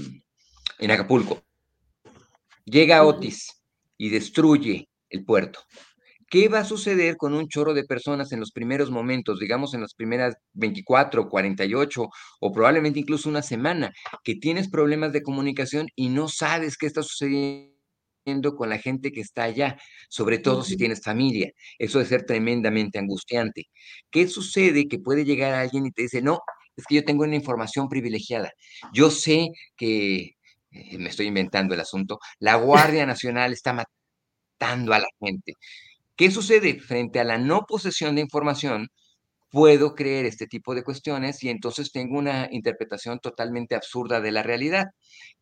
[0.78, 1.42] en Acapulco.
[2.64, 3.62] Llega Otis
[3.98, 5.60] y destruye el puerto.
[6.32, 9.82] ¿Qué va a suceder con un chorro de personas en los primeros momentos, digamos en
[9.82, 12.08] las primeras 24, 48
[12.40, 13.92] o probablemente incluso una semana,
[14.24, 19.20] que tienes problemas de comunicación y no sabes qué está sucediendo con la gente que
[19.20, 19.76] está allá,
[20.08, 21.50] sobre todo si tienes familia.
[21.78, 23.64] Eso debe ser tremendamente angustiante.
[24.10, 24.88] ¿Qué sucede?
[24.88, 26.40] Que puede llegar alguien y te dice, no,
[26.76, 28.50] es que yo tengo una información privilegiada.
[28.94, 30.30] Yo sé que,
[30.70, 35.52] eh, me estoy inventando el asunto, la Guardia Nacional está matando a la gente.
[36.16, 36.78] ¿Qué sucede?
[36.80, 38.88] Frente a la no posesión de información,
[39.50, 44.42] puedo creer este tipo de cuestiones y entonces tengo una interpretación totalmente absurda de la
[44.42, 44.86] realidad.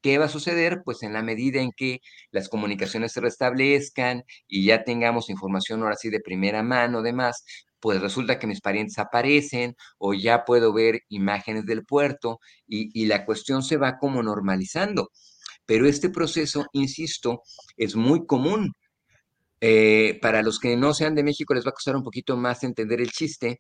[0.02, 0.82] ¿Qué va a suceder?
[0.84, 2.00] Pues en la medida en que
[2.32, 7.44] las comunicaciones se restablezcan y ya tengamos información ahora sí de primera mano, demás,
[7.80, 13.06] pues resulta que mis parientes aparecen o ya puedo ver imágenes del puerto y, y
[13.06, 15.10] la cuestión se va como normalizando.
[15.66, 17.42] Pero este proceso, insisto,
[17.76, 18.72] es muy común
[19.60, 22.64] eh, para los que no sean de México les va a costar un poquito más
[22.64, 23.58] entender el chiste,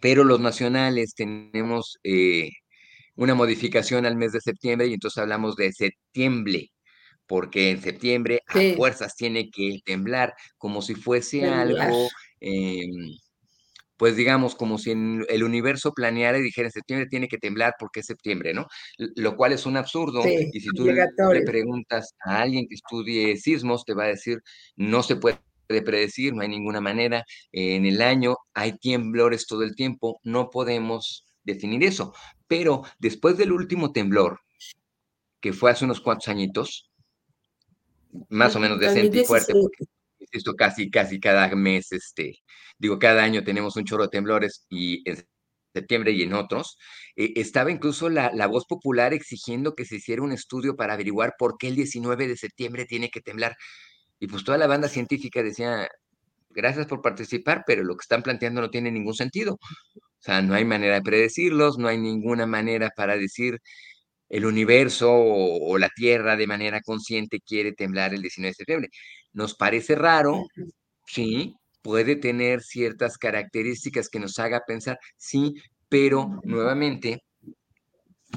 [0.00, 2.50] pero los nacionales tenemos eh,
[3.16, 6.70] una modificación al mes de septiembre y entonces hablamos de septiembre,
[7.26, 12.08] porque en septiembre a fuerzas tiene que temblar, como si fuese algo
[12.40, 13.16] em,
[13.98, 18.00] pues digamos, como si el universo planeara y dijera en septiembre tiene que temblar porque
[18.00, 18.68] es septiembre, ¿no?
[18.96, 20.22] Lo cual es un absurdo.
[20.24, 24.40] y si tú le preguntas a alguien que estudie sismos, te va a decir,
[24.76, 25.40] no se puede
[25.84, 27.24] predecir, no hay ninguna manera.
[27.50, 32.14] En el año hay temblores todo el tiempo, no podemos definir eso.
[32.46, 34.40] Pero después del último temblor,
[35.40, 36.88] que fue hace unos cuantos añitos,
[38.28, 39.84] más o menos decente y fuerte, porque
[40.32, 42.38] esto casi, casi cada mes, este,
[42.78, 45.24] digo, cada año tenemos un chorro de temblores y en
[45.74, 46.78] septiembre y en otros,
[47.16, 51.34] eh, estaba incluso la, la, voz popular exigiendo que se hiciera un estudio para averiguar
[51.38, 53.56] por qué el 19 de septiembre tiene que temblar.
[54.20, 55.88] Y pues toda la banda científica decía,
[56.50, 59.54] gracias por participar, pero lo que están planteando no tiene ningún sentido.
[59.54, 63.60] O sea, no hay manera de predecirlos, no hay ninguna manera para decir
[64.28, 68.90] el universo o, o la Tierra de manera consciente quiere temblar el 19 de septiembre.
[69.32, 70.46] Nos parece raro,
[71.06, 75.54] sí, puede tener ciertas características que nos haga pensar, sí,
[75.88, 77.22] pero nuevamente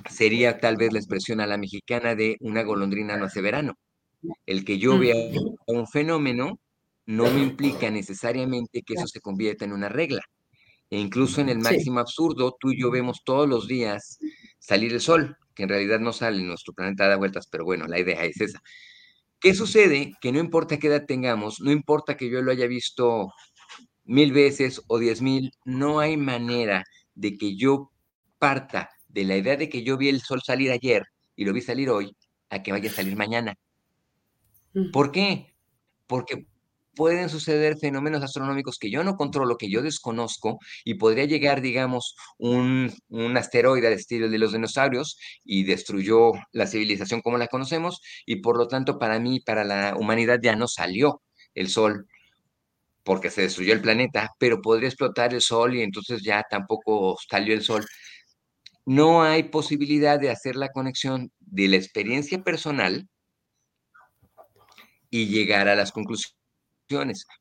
[0.09, 3.73] sería tal vez la expresión a la mexicana de una golondrina no hace verano.
[4.45, 5.15] El que yo vea
[5.67, 6.59] un fenómeno
[7.05, 10.21] no me implica necesariamente que eso se convierta en una regla.
[10.89, 14.19] E incluso en el máximo absurdo, tú y yo vemos todos los días
[14.59, 17.99] salir el sol, que en realidad no sale, nuestro planeta da vueltas, pero bueno, la
[17.99, 18.61] idea es esa.
[19.41, 20.13] ¿Qué sucede?
[20.21, 23.33] Que no importa qué edad tengamos, no importa que yo lo haya visto
[24.03, 26.83] mil veces o diez mil, no hay manera
[27.15, 27.91] de que yo
[28.37, 31.03] parta de la idea de que yo vi el sol salir ayer
[31.35, 32.15] y lo vi salir hoy
[32.51, 33.55] a que vaya a salir mañana.
[34.93, 35.55] ¿Por qué?
[36.05, 36.45] Porque
[36.95, 42.15] pueden suceder fenómenos astronómicos que yo no controlo, que yo desconozco, y podría llegar, digamos,
[42.37, 42.93] un,
[43.37, 48.57] asteroide al estilo de los dinosaurios y destruyó la civilización como la conocemos, y por
[48.57, 51.21] lo tanto para mí, para la humanidad ya no salió
[51.53, 52.07] el Sol
[53.03, 57.55] porque se destruyó el planeta, pero podría explotar el Sol y entonces ya tampoco salió
[57.55, 57.85] el Sol.
[58.85, 63.07] No hay posibilidad de hacer la conexión de la experiencia personal
[65.09, 66.40] y llegar a las conclusiones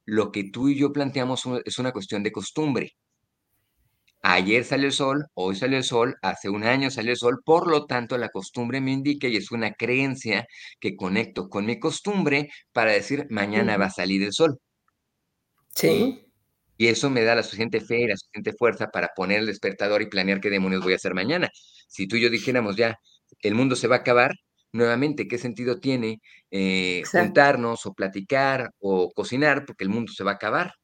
[0.05, 2.93] lo que tú y yo planteamos es una cuestión de costumbre.
[4.23, 7.71] Ayer salió el sol, hoy salió el sol, hace un año salió el sol, por
[7.71, 10.47] lo tanto la costumbre me indica y es una creencia
[10.79, 14.59] que conecto con mi costumbre para decir mañana va a salir el sol.
[15.75, 16.27] Sí.
[16.77, 20.03] Y eso me da la suficiente fe y la suficiente fuerza para poner el despertador
[20.03, 21.49] y planear qué demonios voy a hacer mañana.
[21.89, 22.97] Si tú y yo dijéramos ya,
[23.41, 24.33] el mundo se va a acabar,
[24.73, 29.65] nuevamente, ¿qué sentido tiene eh, juntarnos o platicar o cocinar?
[29.67, 30.75] Porque el mundo se va a acabar.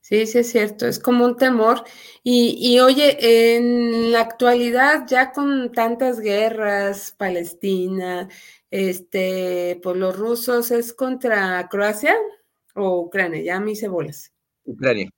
[0.00, 1.84] Sí, sí es cierto, es como un temor.
[2.24, 8.28] Y, y, oye, en la actualidad, ya con tantas guerras, Palestina,
[8.70, 12.16] este, por los rusos, ¿es contra Croacia
[12.74, 13.42] o Ucrania?
[13.42, 14.32] Ya me hice bolas.
[14.64, 15.08] Ucrania.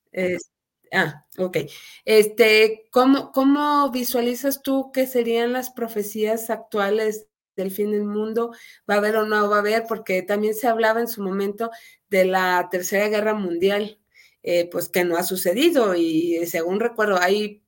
[0.95, 1.59] Ah, ok.
[2.05, 7.27] Este, ¿cómo, ¿Cómo visualizas tú que serían las profecías actuales
[7.57, 8.53] del fin del mundo,
[8.89, 11.71] va a haber o no va a haber, porque también se hablaba en su momento
[12.09, 14.01] de la Tercera Guerra Mundial,
[14.43, 17.63] eh, pues que no ha sucedido y según recuerdo, ahí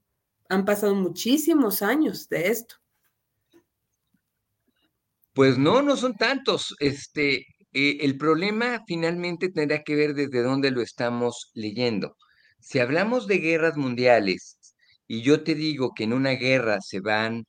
[0.48, 2.76] han pasado muchísimos años de esto.
[5.32, 6.74] Pues no, no son tantos.
[6.80, 12.16] Este, eh, el problema finalmente tendrá que ver desde dónde lo estamos leyendo.
[12.60, 14.58] Si hablamos de guerras mundiales
[15.06, 17.46] y yo te digo que en una guerra se van,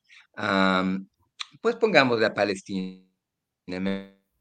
[1.60, 3.04] pues pongamos a Palestina,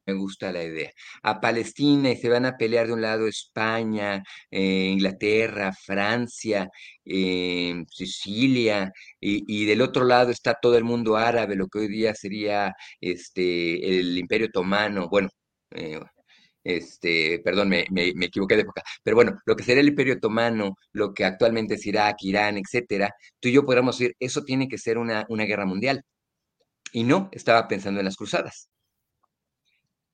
[0.07, 0.91] me gusta la idea.
[1.23, 6.69] A Palestina y se van a pelear de un lado España, eh, Inglaterra, Francia,
[7.05, 12.15] eh, Sicilia, y, del otro lado está todo el mundo árabe, lo que hoy día
[12.15, 15.29] sería este, el Imperio Otomano, bueno,
[15.71, 15.99] eh,
[16.67, 17.87] este, perdón, me,
[18.25, 21.85] equivoqué de época, pero bueno, lo que sería el Imperio Otomano, lo que actualmente es
[21.85, 25.65] Irak, Irán, etcétera, tú y yo podríamos decir, eso tiene que ser una, una guerra
[25.65, 26.03] mundial.
[26.91, 28.69] Y no, estaba pensando en las cruzadas.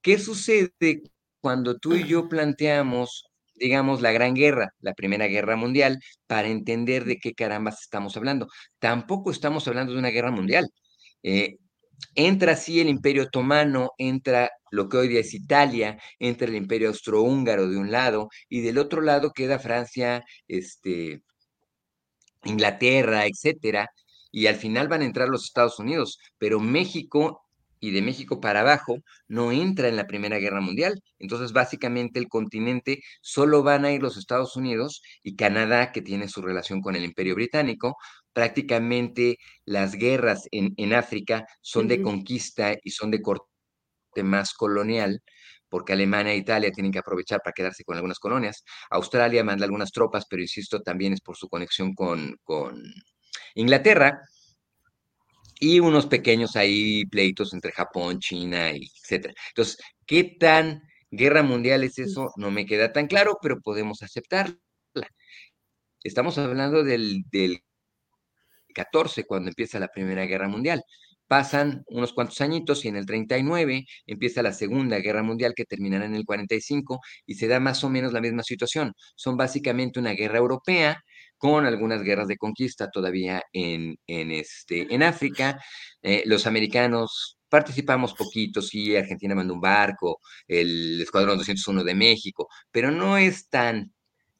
[0.01, 1.01] ¿Qué sucede
[1.41, 3.25] cuando tú y yo planteamos,
[3.55, 8.47] digamos, la Gran Guerra, la Primera Guerra Mundial, para entender de qué carambas estamos hablando?
[8.79, 10.69] Tampoco estamos hablando de una guerra mundial.
[11.23, 11.57] Eh,
[12.15, 16.89] entra así el Imperio Otomano, entra lo que hoy día es Italia, entra el Imperio
[16.89, 21.21] Austrohúngaro de un lado, y del otro lado queda Francia, este,
[22.43, 23.89] Inglaterra, etcétera,
[24.31, 27.43] y al final van a entrar los Estados Unidos, pero México
[27.83, 31.01] y de México para abajo no entra en la Primera Guerra Mundial.
[31.19, 36.29] Entonces, básicamente el continente solo van a ir los Estados Unidos y Canadá, que tiene
[36.29, 37.97] su relación con el Imperio Británico.
[38.33, 43.45] Prácticamente las guerras en, en África son de conquista y son de corte
[44.23, 45.21] más colonial,
[45.69, 48.63] porque Alemania e Italia tienen que aprovechar para quedarse con algunas colonias.
[48.91, 52.83] Australia manda algunas tropas, pero insisto, también es por su conexión con, con
[53.55, 54.21] Inglaterra
[55.59, 59.33] y unos pequeños ahí pleitos entre Japón, China, etc.
[59.49, 62.31] Entonces, ¿qué tan guerra mundial es eso?
[62.35, 64.57] No me queda tan claro, pero podemos aceptarla.
[66.03, 67.63] Estamos hablando del, del
[68.73, 70.83] 14, cuando empieza la Primera Guerra Mundial.
[71.27, 76.05] Pasan unos cuantos añitos y en el 39 empieza la Segunda Guerra Mundial que terminará
[76.05, 78.93] en el 45 y se da más o menos la misma situación.
[79.15, 81.01] Son básicamente una guerra europea
[81.37, 85.59] con algunas guerras de conquista todavía en, en, este, en África.
[86.01, 92.47] Eh, los americanos participamos poquito, sí, Argentina mandó un barco, el Escuadrón 201 de México,
[92.71, 93.93] pero no es tan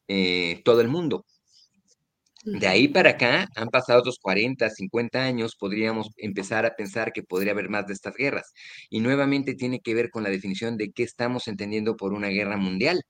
[0.08, 1.24] eh, todo el mundo.
[2.44, 7.22] De ahí para acá han pasado otros 40, 50 años, podríamos empezar a pensar que
[7.22, 8.52] podría haber más de estas guerras.
[8.90, 12.56] Y nuevamente tiene que ver con la definición de qué estamos entendiendo por una guerra
[12.58, 13.02] mundial.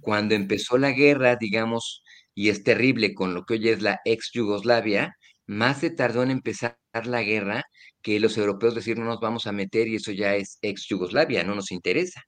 [0.00, 2.02] Cuando empezó la guerra, digamos,
[2.34, 5.16] y es terrible con lo que hoy es la ex Yugoslavia,
[5.46, 7.64] más se tardó en empezar la guerra
[8.02, 11.44] que los europeos decir no nos vamos a meter y eso ya es ex Yugoslavia,
[11.44, 12.22] no nos interesa.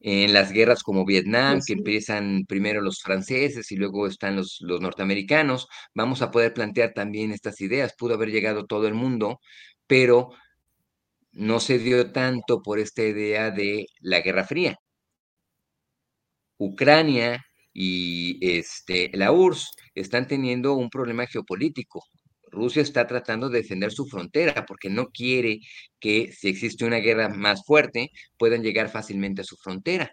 [0.00, 4.80] En las guerras como Vietnam, que empiezan primero los franceses y luego están los, los
[4.80, 7.94] norteamericanos, vamos a poder plantear también estas ideas.
[7.98, 9.40] Pudo haber llegado todo el mundo,
[9.86, 10.30] pero
[11.32, 14.76] no se dio tanto por esta idea de la Guerra Fría.
[16.58, 22.02] Ucrania y este, la URSS están teniendo un problema geopolítico.
[22.56, 25.60] Rusia está tratando de defender su frontera porque no quiere
[26.00, 30.10] que si existe una guerra más fuerte puedan llegar fácilmente a su frontera.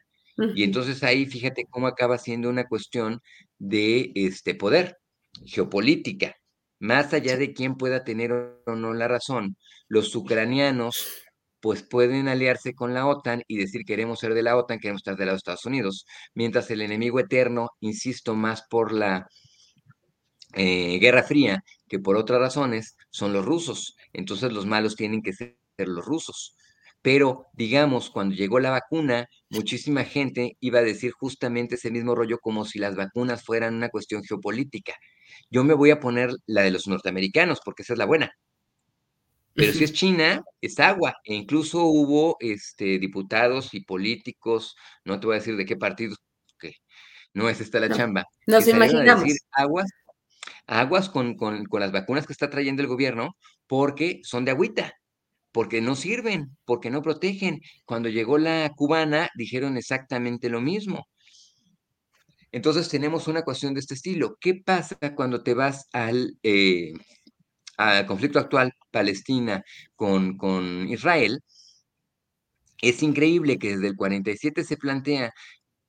[0.55, 3.21] Y entonces ahí fíjate cómo acaba siendo una cuestión
[3.59, 4.97] de este poder,
[5.45, 6.35] geopolítica.
[6.79, 9.55] Más allá de quién pueda tener o no la razón,
[9.87, 11.23] los ucranianos
[11.61, 15.15] pues pueden aliarse con la OTAN y decir queremos ser de la OTAN, queremos estar
[15.15, 19.29] del lado de Estados Unidos, mientras el enemigo eterno, insisto, más por la
[20.55, 21.63] eh, Guerra Fría
[21.93, 23.95] que por otras razones, son los rusos.
[24.13, 26.55] Entonces los malos tienen que ser los rusos.
[27.03, 32.39] Pero, digamos, cuando llegó la vacuna, muchísima gente iba a decir justamente ese mismo rollo
[32.39, 34.95] como si las vacunas fueran una cuestión geopolítica.
[35.51, 38.31] Yo me voy a poner la de los norteamericanos, porque esa es la buena.
[39.53, 41.17] Pero si es China, es agua.
[41.23, 44.75] E incluso hubo este, diputados y políticos,
[45.05, 46.17] no te voy a decir de qué partidos,
[46.57, 46.73] que
[47.35, 48.25] no es esta la chamba.
[48.47, 49.25] Nos imaginamos.
[49.51, 49.91] aguas,
[50.67, 53.35] aguas con, con, con las vacunas que está trayendo el gobierno,
[53.67, 54.93] porque son de agüita
[55.53, 57.61] porque no sirven, porque no protegen.
[57.85, 61.07] Cuando llegó la cubana, dijeron exactamente lo mismo.
[62.51, 64.35] Entonces tenemos una cuestión de este estilo.
[64.41, 66.93] ¿Qué pasa cuando te vas al, eh,
[67.77, 69.63] al conflicto actual Palestina
[69.95, 71.41] con, con Israel,
[72.81, 75.33] es increíble que desde el 47 se plantea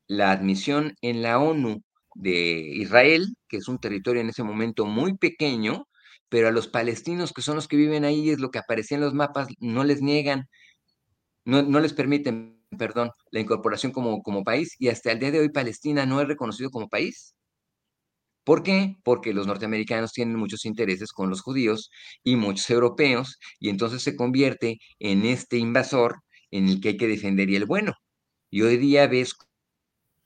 [0.06, 1.82] la admisión en la ONU
[2.14, 5.86] de Israel, que es un territorio en ese momento muy pequeño,
[6.28, 9.02] pero a los palestinos que son los que viven ahí, es lo que aparecía en
[9.02, 10.48] los mapas, no les niegan,
[11.44, 15.40] no, no les permiten, perdón, la incorporación como, como país y hasta el día de
[15.40, 17.34] hoy Palestina no es reconocido como país.
[18.44, 18.96] ¿Por qué?
[19.04, 21.90] Porque los norteamericanos tienen muchos intereses con los judíos
[22.22, 26.16] y muchos europeos, y entonces se convierte en este invasor
[26.50, 27.94] en el que hay que defender y el bueno.
[28.50, 29.34] Y hoy día ves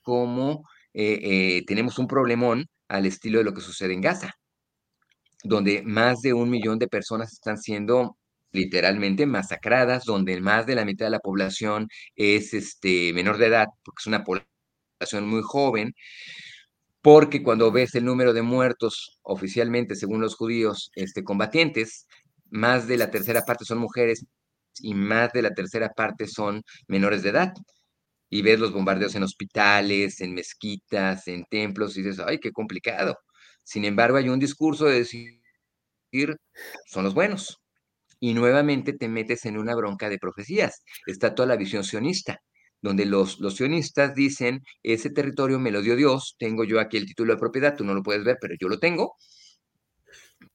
[0.02, 0.64] cómo
[1.00, 1.20] eh,
[1.58, 4.34] eh, tenemos un problemón al estilo de lo que sucede en Gaza,
[5.44, 8.18] donde más de un millón de personas están siendo
[8.50, 11.86] literalmente masacradas, donde más de la mitad de la población
[12.16, 15.94] es este, menor de edad, porque es una población muy joven,
[17.00, 22.08] porque cuando ves el número de muertos oficialmente, según los judíos, este, combatientes,
[22.50, 24.26] más de la tercera parte son mujeres
[24.80, 27.54] y más de la tercera parte son menores de edad.
[28.30, 33.16] Y ves los bombardeos en hospitales, en mezquitas, en templos, y dices, ay, qué complicado.
[33.64, 35.40] Sin embargo, hay un discurso de decir,
[36.86, 37.58] son los buenos.
[38.20, 40.82] Y nuevamente te metes en una bronca de profecías.
[41.06, 42.40] Está toda la visión sionista
[42.80, 47.06] donde los, los sionistas dicen, ese territorio me lo dio Dios, tengo yo aquí el
[47.06, 49.14] título de propiedad, tú no lo puedes ver, pero yo lo tengo.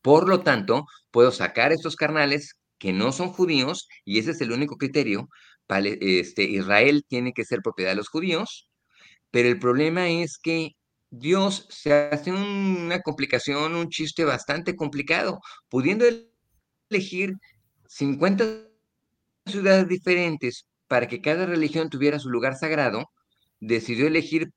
[0.02, 4.52] Por lo tanto, puedo sacar estos carnales que no son judíos, y ese es el
[4.52, 5.30] único criterio,
[5.70, 8.70] este, Israel tiene que ser propiedad de los judíos,
[9.32, 10.72] pero el problema es que
[11.10, 15.40] Dios se hace una complicación, un chiste bastante complicado,
[15.70, 16.06] pudiendo
[16.90, 17.34] elegir
[17.88, 18.46] 50
[19.46, 23.06] ciudades diferentes para que cada religión tuviera su lugar sagrado,
[23.60, 24.50] decidió elegir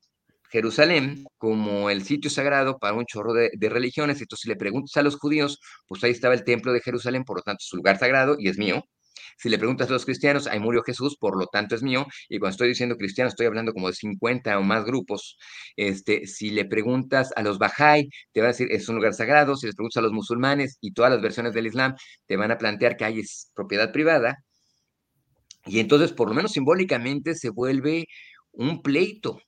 [0.50, 4.20] Jerusalén como el sitio sagrado para un chorro de, religiones.
[4.20, 7.38] Entonces, si le preguntas a los judíos, pues ahí estaba el templo de Jerusalén, por
[7.38, 8.82] lo tanto, su lugar sagrado y es mío.
[9.38, 12.06] Si le preguntas a los cristianos, ahí murió Jesús, por lo tanto es mío.
[12.28, 15.36] Y cuando estoy diciendo cristiano, estoy hablando como de 50 o más grupos.
[15.76, 19.56] Este, si le preguntas a los Bahá'í, te va a decir, es un lugar sagrado.
[19.56, 21.94] Si les preguntas a los musulmanes y todas las versiones del Islam,
[22.26, 24.36] te van a plantear que es propiedad privada.
[25.66, 28.06] Y entonces, por lo menos simbólicamente, se vuelve
[28.52, 29.40] un pleito.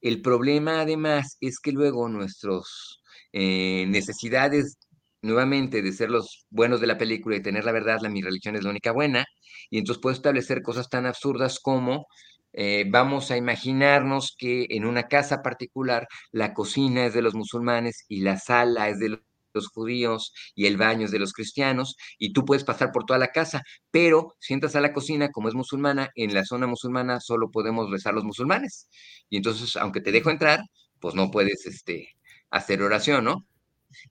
[0.00, 2.98] El problema, además, es que luego nuestras
[3.32, 4.78] eh, necesidades,
[5.22, 8.56] nuevamente, de ser los buenos de la película y tener la verdad, la mi religión
[8.56, 9.24] es la única buena,
[9.70, 12.06] y entonces puedo establecer cosas tan absurdas como
[12.52, 18.04] eh, vamos a imaginarnos que en una casa particular la cocina es de los musulmanes
[18.08, 19.22] y la sala es de
[19.54, 23.18] los judíos y el baño es de los cristianos y tú puedes pasar por toda
[23.18, 27.20] la casa, pero si entras a la cocina, como es musulmana, en la zona musulmana
[27.20, 28.88] solo podemos rezar los musulmanes.
[29.30, 30.60] Y entonces, aunque te dejo entrar,
[31.00, 32.08] pues no puedes este,
[32.50, 33.46] hacer oración, ¿no?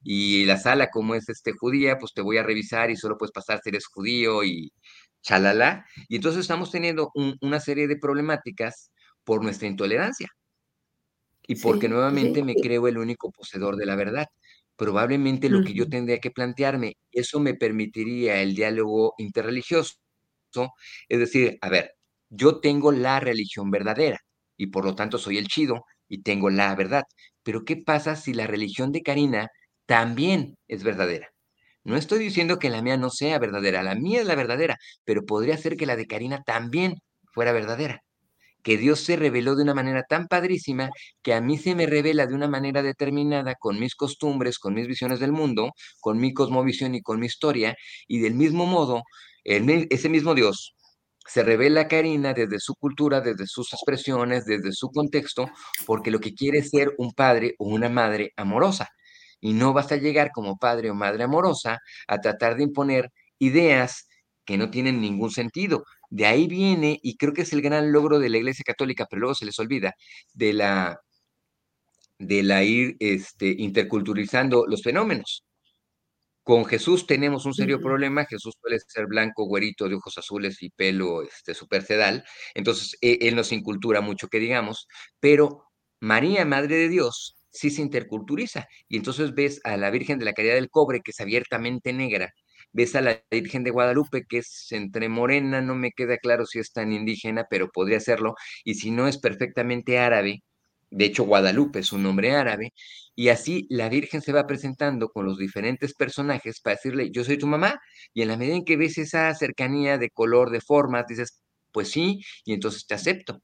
[0.04, 3.32] Y la sala, como es este, judía, pues te voy a revisar y solo puedes
[3.32, 4.72] pasar si eres judío y
[5.22, 5.86] chalala.
[6.10, 7.12] Y entonces estamos teniendo
[7.42, 8.92] una serie de problemáticas
[9.24, 10.30] por nuestra intolerancia.
[11.48, 14.28] Y porque nuevamente me creo el único poseedor de la verdad
[14.82, 19.94] probablemente lo que yo tendría que plantearme, eso me permitiría el diálogo interreligioso,
[21.08, 21.92] es decir, a ver,
[22.30, 24.18] yo tengo la religión verdadera
[24.58, 27.04] y por lo tanto soy el chido y tengo la verdad,
[27.44, 29.50] pero ¿qué pasa si la religión de Karina
[29.86, 31.30] también es verdadera?
[31.84, 35.26] No estoy diciendo que la mía no sea verdadera, la mía es la verdadera, pero
[35.26, 36.96] podría ser que la de Karina también
[37.34, 38.04] fuera verdadera
[38.64, 40.90] que Dios se reveló de una manera tan padrísima
[41.22, 44.88] que a mí se me revela de una manera determinada con mis costumbres, con mis
[44.88, 47.76] visiones del mundo, con mi cosmovisión y con mi historia,
[48.08, 49.04] y del mismo modo,
[49.44, 50.76] ese mismo Dios
[51.28, 55.50] se revela a Karina desde su cultura, desde sus expresiones, desde su contexto,
[55.86, 58.90] porque lo que quiere es ser un padre o una madre amorosa.
[59.42, 64.08] Y no vas a llegar como padre o madre amorosa a tratar de imponer ideas
[64.46, 65.84] que no tienen ningún sentido.
[66.10, 69.22] De ahí viene, y creo que es el gran logro de la Iglesia Católica, pero
[69.22, 69.96] luego se les olvida,
[70.34, 71.02] de la,
[72.20, 75.44] de la ir este, interculturalizando los fenómenos.
[76.44, 78.26] Con Jesús tenemos un serio problema.
[78.26, 82.24] Jesús suele ser blanco, güerito, de ojos azules y pelo este, super sedal.
[82.56, 84.88] Entonces, e, él nos incultura mucho que digamos,
[85.20, 85.66] pero
[86.00, 88.68] María, Madre de Dios, sí se interculturiza.
[88.88, 92.34] Y entonces ves a la Virgen de la Caridad del Cobre, que es abiertamente negra,
[92.74, 96.60] ves a la Virgen de Guadalupe, que es entre morena, no me queda claro si
[96.60, 100.44] es tan indígena, pero podría serlo, y si no es perfectamente árabe,
[100.90, 102.74] de hecho Guadalupe es un nombre árabe,
[103.16, 107.38] y así la Virgen se va presentando con los diferentes personajes para decirle, yo soy
[107.38, 107.80] tu mamá,
[108.14, 111.42] y en la medida en que ves esa cercanía de color, de formas, dices,
[111.72, 113.42] pues sí, y entonces te acepto.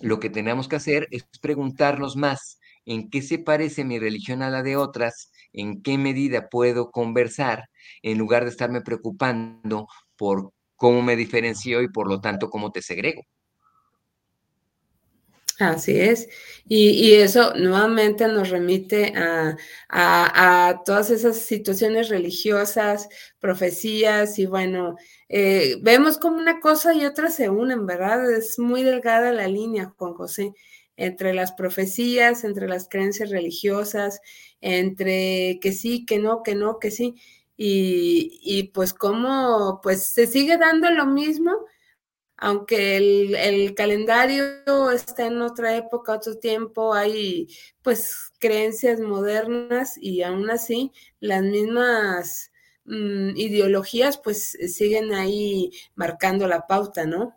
[0.00, 4.50] Lo que tenemos que hacer es preguntarnos más en qué se parece mi religión a
[4.50, 7.64] la de otras, en qué medida puedo conversar,
[8.02, 12.82] en lugar de estarme preocupando por cómo me diferencio y por lo tanto cómo te
[12.82, 13.22] segrego.
[15.58, 16.28] Así es.
[16.66, 23.08] Y, eso nuevamente nos remite a, todas esas situaciones religiosas,
[23.38, 24.96] profecías, y bueno,
[25.28, 28.30] eh, vemos como una cosa y otra se unen, ¿verdad?
[28.32, 30.52] Es muy delgada la línea, Juan José,
[30.96, 34.20] entre las profecías, entre las creencias religiosas,
[34.60, 37.14] entre que sí, que no, que no, que sí.
[37.56, 41.52] Y, y pues cómo, pues se sigue dando lo mismo,
[42.36, 47.48] aunque el, calendario está en otra época, otro tiempo, hay
[47.82, 52.52] pues creencias modernas y aún así las mismas
[52.84, 57.34] mm, ideologías pues siguen ahí marcando la pauta, ¿no?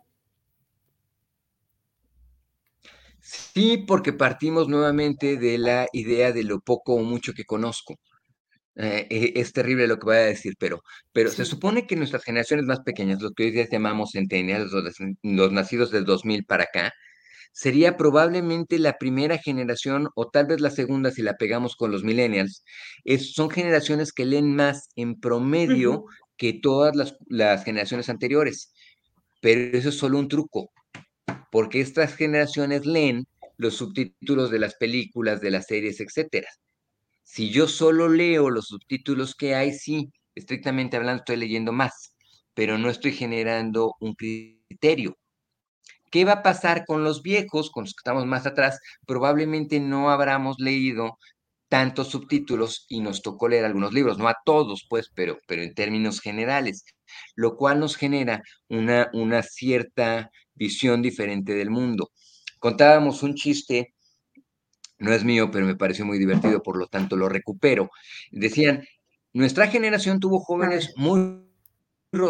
[3.30, 7.96] Sí, porque partimos nuevamente de la idea de lo poco o mucho que conozco.
[8.76, 12.24] Eh, eh, es terrible lo que voy a decir, pero, pero se supone que nuestras
[12.24, 16.64] generaciones más pequeñas, los que hoy día llamamos centennials, los, los nacidos del 2000 para
[16.64, 16.92] acá,
[17.52, 22.04] sería probablemente la primera generación o tal vez la segunda si la pegamos con los
[22.04, 22.64] millennials.
[23.04, 26.04] Es, son generaciones que leen más en promedio
[26.36, 28.72] que todas las, las generaciones anteriores.
[29.40, 30.70] Pero eso es solo un truco,
[31.50, 33.26] porque estas generaciones leen
[33.56, 36.48] los subtítulos de las películas, de las series, etcétera.
[37.24, 42.14] Si yo solo leo los subtítulos que hay, sí, estrictamente hablando, estoy leyendo más,
[42.54, 45.18] pero no estoy generando un criterio.
[46.10, 48.80] ¿Qué va a pasar con los viejos, con los que estamos más atrás?
[49.06, 51.18] Probablemente no habremos leído
[51.68, 55.74] tantos subtítulos y nos tocó leer algunos libros, no a todos, pues, pero, pero en
[55.74, 56.84] términos generales,
[57.34, 62.10] lo cual nos genera una, una cierta visión diferente del mundo.
[62.58, 63.94] Contábamos un chiste
[64.98, 67.90] no es mío, pero me pareció muy divertido, por lo tanto lo recupero.
[68.30, 68.84] Decían,
[69.32, 71.44] nuestra generación tuvo jóvenes muy,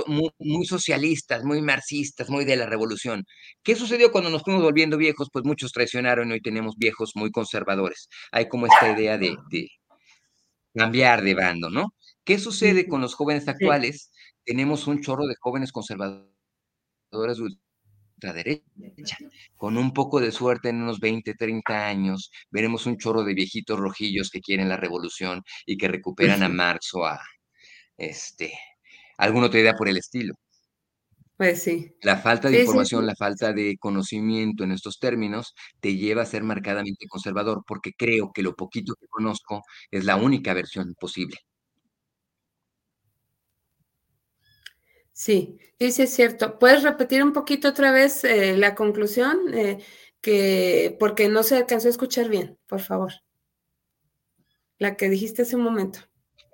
[0.07, 3.25] muy, socialistas, muy marxistas, muy de la revolución.
[3.63, 5.29] ¿Qué sucedió cuando nos fuimos volviendo viejos?
[5.33, 8.09] Pues muchos traicionaron y hoy tenemos viejos muy conservadores.
[8.33, 9.71] Hay como esta idea de, de
[10.75, 11.95] cambiar de bando, ¿no?
[12.25, 14.11] ¿Qué sucede con los jóvenes actuales?
[14.49, 16.33] Tenemos un chorro de jóvenes conservadores
[18.17, 19.19] derecha.
[19.55, 23.79] Con un poco de suerte, en unos 20, 30 años, veremos un chorro de viejitos
[23.79, 27.21] rojillos que quieren la revolución y que recuperan a Marx o a
[27.99, 28.55] este,
[29.19, 30.33] alguna otra idea por el estilo.
[31.37, 31.95] Pues sí.
[32.01, 36.43] La falta de información, la falta de conocimiento en estos términos te lleva a ser
[36.43, 41.37] marcadamente conservador porque creo que lo poquito que conozco es la única versión posible.
[45.19, 46.61] Sí, sí, sí es cierto.
[46.61, 49.53] ¿Puedes repetir un poquito otra vez eh, la conclusión?
[49.53, 49.79] Eh,
[50.21, 53.15] que, porque no se alcanzó a escuchar bien, por favor.
[54.79, 55.99] La que dijiste hace un momento.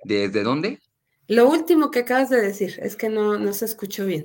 [0.05, 0.81] ¿Desde dónde?
[1.29, 4.25] Lo último que acabas de decir, es que no, no se escuchó bien.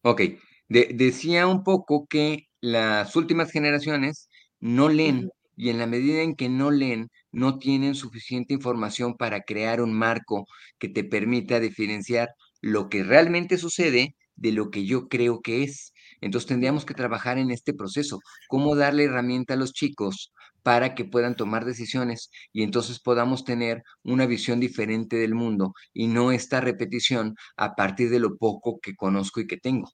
[0.00, 0.22] Ok,
[0.70, 5.30] decía un poco que las últimas generaciones no leen
[5.62, 9.92] y en la medida en que no leen, no tienen suficiente información para crear un
[9.94, 10.46] marco
[10.78, 15.92] que te permita diferenciar lo que realmente sucede de lo que yo creo que es.
[16.20, 20.32] Entonces tendríamos que trabajar en este proceso, cómo darle herramienta a los chicos
[20.64, 26.08] para que puedan tomar decisiones y entonces podamos tener una visión diferente del mundo y
[26.08, 29.88] no esta repetición a partir de lo poco que conozco y que tengo.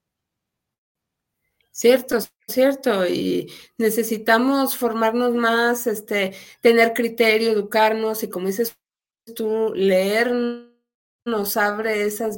[1.78, 2.18] Cierto,
[2.48, 8.76] cierto, y necesitamos formarnos más, este, tener criterio, educarnos, y como dices
[9.36, 10.32] tú, leer
[11.24, 12.36] nos abre esas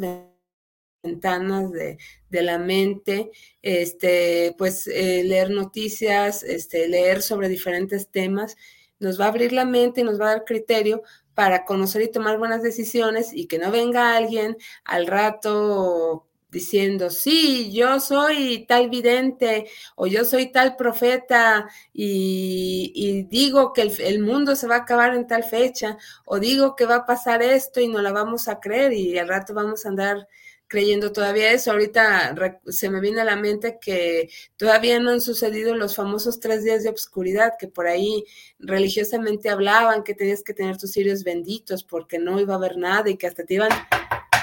[1.03, 1.97] ventanas de,
[2.31, 3.31] la mente,
[3.63, 8.59] este, pues eh, leer noticias, este, leer sobre diferentes temas,
[8.99, 12.13] nos va a abrir la mente y nos va a dar criterio para conocer y
[12.13, 18.91] tomar buenas decisiones y que no venga alguien al rato diciendo, sí, yo soy tal
[18.91, 25.15] vidente o yo soy tal profeta y, digo que el, mundo se va a acabar
[25.15, 28.61] en tal fecha o digo que va a pasar esto y no la vamos a
[28.61, 30.29] creer y al rato vamos a andar
[30.67, 31.73] creyendo todavía eso.
[31.73, 32.35] Ahorita
[32.67, 36.85] se me viene a la mente que todavía no han sucedido los famosos tres días
[36.85, 38.25] de obscuridad que por ahí
[38.59, 43.11] religiosamente hablaban que tenías que tener tus cirios benditos porque no iba a haber nada
[43.11, 43.71] y que hasta te iban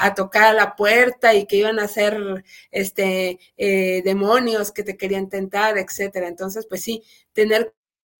[0.01, 4.97] a tocar a la puerta y que iban a ser este, eh, demonios que te
[4.97, 6.27] querían tentar, etcétera.
[6.27, 7.73] Entonces, pues sí, tener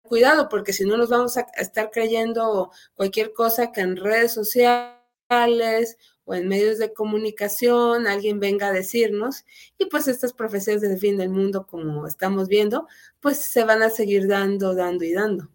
[0.08, 5.98] cuidado porque si no nos vamos a estar creyendo cualquier cosa que en redes sociales
[6.26, 9.46] o en medios de comunicación alguien venga a decirnos
[9.78, 12.88] y pues estas profecías del fin del mundo como estamos viendo
[13.20, 15.50] pues se van a seguir dando, dando y dando.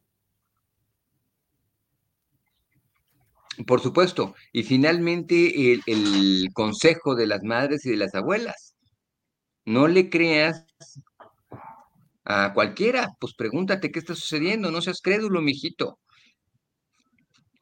[3.66, 4.34] Por supuesto.
[4.52, 8.74] Y finalmente el, consejo de las madres y de las abuelas.
[9.64, 10.66] No le creas
[12.24, 15.98] a cualquiera, pues pregúntate qué está sucediendo, no seas crédulo, mijito.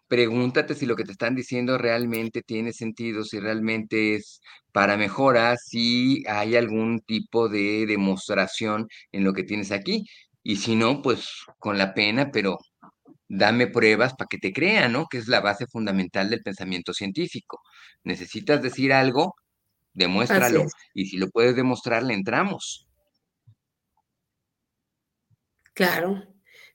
[0.09, 4.41] Pregúntate si lo que te están diciendo realmente tiene sentido, si realmente es
[4.73, 10.05] para mejora, si hay algún tipo de demostración en lo que tienes aquí.
[10.43, 11.29] Y si no, pues
[11.59, 12.59] con la pena, pero
[13.31, 15.07] dame pruebas para que te crean, ¿no?
[15.09, 17.63] Que es la base fundamental del pensamiento científico.
[18.03, 19.37] Necesitas decir algo,
[19.95, 20.65] demuéstralo.
[20.95, 22.89] Y si lo puedes demostrar, le entramos.
[25.73, 26.25] Claro,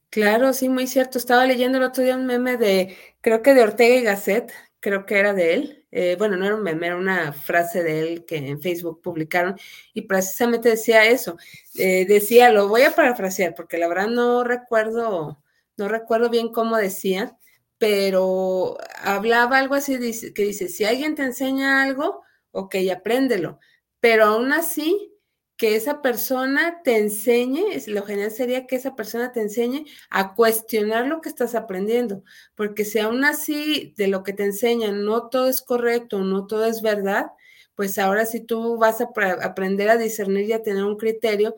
[0.09, 1.17] claro, sí, muy cierto.
[1.17, 5.05] Estaba leyendo el otro día un meme de, creo que de Ortega y Gasset, creo
[5.05, 5.85] que era de él.
[5.91, 9.57] Eh, bueno, no era un meme, era una frase de él que en Facebook publicaron
[9.93, 11.37] y precisamente decía eso.
[11.75, 15.43] Eh, decía, lo voy a parafrasear porque la verdad no recuerdo,
[15.77, 17.37] no recuerdo bien cómo decía,
[17.77, 19.97] pero hablaba algo así
[20.33, 22.21] que dice, si alguien te enseña algo,
[22.51, 23.59] ok, apréndelo,
[23.99, 25.11] pero aún así
[25.57, 31.07] que esa persona te enseñe, lo genial sería que esa persona te enseñe a cuestionar
[31.07, 32.23] lo que estás aprendiendo,
[32.55, 36.65] porque si aún así de lo que te enseñan no todo es correcto, no todo
[36.65, 37.27] es verdad,
[37.75, 39.09] pues ahora sí tú vas a
[39.43, 41.55] aprender a discernir y a tener un criterio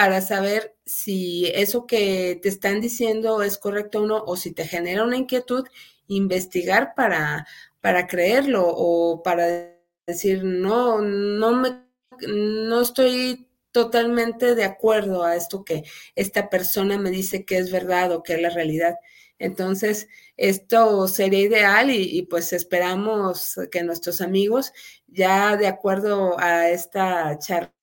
[0.00, 4.66] para saber si eso que te están diciendo es correcto o no, o si te
[4.66, 5.68] genera una inquietud,
[6.06, 7.46] investigar para,
[7.82, 9.76] para creerlo o para
[10.06, 11.84] decir, no, no me
[12.26, 15.84] no estoy totalmente de acuerdo a esto que
[16.14, 18.94] esta persona me dice que es verdad o que es la realidad.
[19.38, 24.72] Entonces, esto sería ideal y, pues esperamos que nuestros amigos,
[25.08, 27.74] ya de acuerdo a esta charla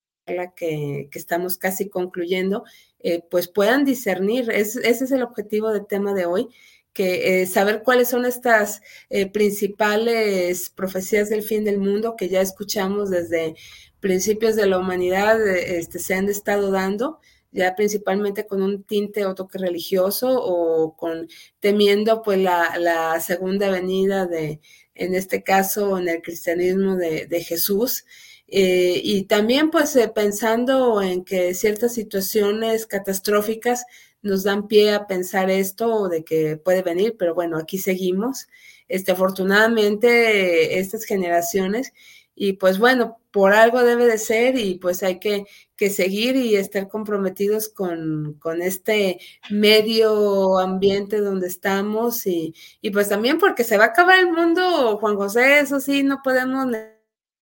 [0.55, 2.63] que, estamos casi concluyendo,
[2.99, 4.51] eh, pues puedan discernir.
[4.51, 6.49] ese es el objetivo del tema de hoy,
[6.97, 12.41] que eh, saber cuáles son estas eh, principales profecías del fin del mundo que ya
[12.41, 13.53] escuchamos desde
[13.99, 17.19] principios de la humanidad este, se han estado dando,
[17.51, 21.27] ya principalmente con un tinte o toque religioso o con
[21.59, 24.59] temiendo pues la, segunda venida de,
[24.95, 28.05] en este caso, en el cristianismo de, Jesús.
[28.47, 33.85] Eh, y también pues eh, pensando en que ciertas situaciones catastróficas
[34.21, 38.47] nos dan pie a pensar esto de que puede venir, pero bueno, aquí seguimos.
[38.87, 41.93] Este, afortunadamente, estas generaciones
[42.39, 45.45] y pues bueno, por algo debe de ser y pues hay que,
[45.89, 49.19] seguir y estar comprometidos con, con, este
[49.49, 54.97] medio ambiente donde estamos y, y, pues también porque se va a acabar el mundo,
[54.99, 56.67] Juan José, eso sí, no podemos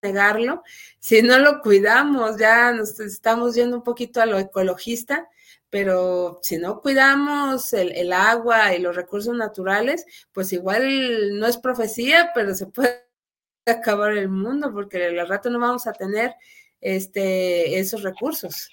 [0.06, 0.64] negarlo,
[1.00, 5.30] si no lo cuidamos, ya nos estamos yendo un poquito a lo ecologista,
[5.70, 12.32] pero si no cuidamos el, agua y los recursos naturales, pues igual no es profecía,
[12.34, 13.06] pero se puede
[13.66, 16.34] acabar el mundo porque al rato no vamos a tener
[16.80, 18.70] este, esos recursos.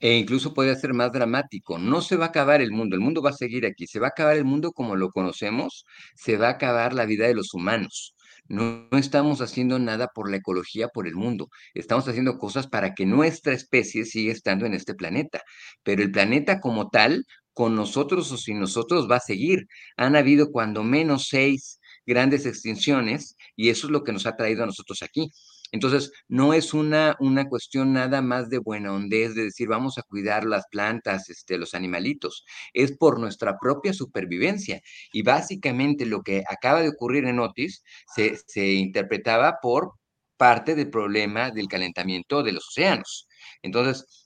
[0.00, 1.78] E incluso puede ser más dramático.
[1.78, 3.86] No se va a acabar el mundo, el mundo va a seguir aquí.
[3.86, 5.84] Se va a acabar el mundo como lo conocemos,
[6.14, 8.14] se va a acabar la vida de los humanos.
[8.48, 11.48] No, no, estamos haciendo nada por la ecología, por el mundo.
[11.74, 15.42] Estamos haciendo cosas para que nuestra especie siga estando en este planeta.
[15.84, 19.66] Pero el planeta como tal con nosotros o sin nosotros va a seguir.
[19.96, 24.62] Han habido cuando menos seis grandes extinciones y eso es lo que nos ha traído
[24.62, 25.30] a nosotros aquí.
[25.72, 30.02] Entonces, no es una, una cuestión nada más de buena hondez, de decir vamos a
[30.02, 32.44] cuidar las plantas, este, los animalitos,
[32.74, 34.80] es por nuestra propia supervivencia.
[35.12, 37.82] Y básicamente lo que acaba de ocurrir en Otis
[38.14, 39.94] se, se interpretaba por
[40.36, 43.28] parte del problema del calentamiento de los océanos.
[43.62, 44.19] Entonces,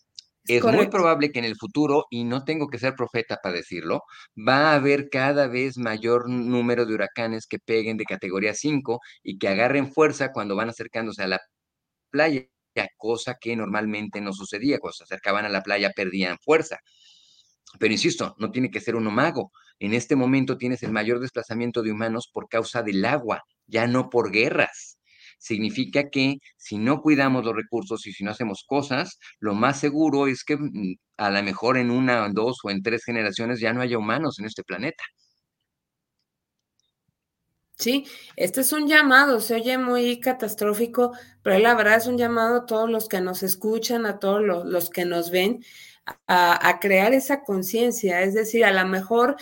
[0.46, 4.02] es muy probable que en el futuro, y no tengo que ser profeta para decirlo,
[4.36, 9.38] va a haber cada vez mayor número de huracanes que peguen de categoría 5 y
[9.38, 11.40] que agarren fuerza cuando van acercándose a la
[12.10, 12.46] playa,
[12.96, 14.78] cosa que normalmente no sucedía.
[14.78, 16.78] Cuando se acercaban a la playa perdían fuerza.
[17.78, 19.50] Pero insisto, no tiene que ser uno mago.
[19.78, 24.10] En este momento tienes el mayor desplazamiento de humanos por causa del agua, ya no
[24.10, 24.98] por guerras
[25.44, 30.26] significa que si no cuidamos los recursos y si no hacemos cosas, lo más seguro
[30.26, 33.82] es que mm, a lo mejor en una, dos o en tres generaciones ya no
[33.82, 35.04] haya humanos en este planeta.
[37.76, 42.56] Sí, este es un llamado, se oye muy catastrófico, pero la verdad es un llamado
[42.56, 45.62] a todos los que nos escuchan, a todos los, que nos ven,
[46.26, 49.36] a, a crear esa conciencia, es decir, a lo mejor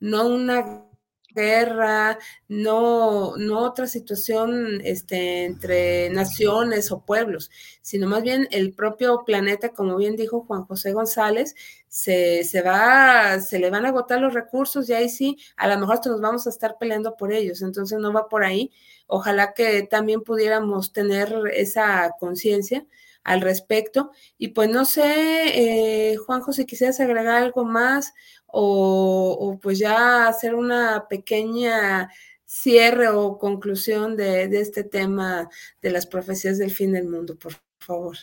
[0.00, 0.86] no una
[1.34, 2.18] guerra,
[2.48, 9.70] no, no otra situación este, entre naciones o pueblos, sino más bien el propio planeta,
[9.70, 11.54] como bien dijo Juan José González,
[11.88, 15.78] se, se, va, se le van a agotar los recursos y ahí sí, a lo
[15.78, 18.70] mejor nos vamos a estar peleando por ellos, entonces no va por ahí.
[19.06, 22.86] Ojalá que también pudiéramos tener esa conciencia
[23.24, 24.10] al respecto.
[24.38, 28.12] Y pues no sé, eh, Juanjo, si quisieras agregar algo más
[28.46, 32.10] o, pues ya hacer una pequeña
[32.44, 35.48] cierre o conclusión de, de este tema
[35.80, 38.16] de las profecías del fin del mundo, por favor.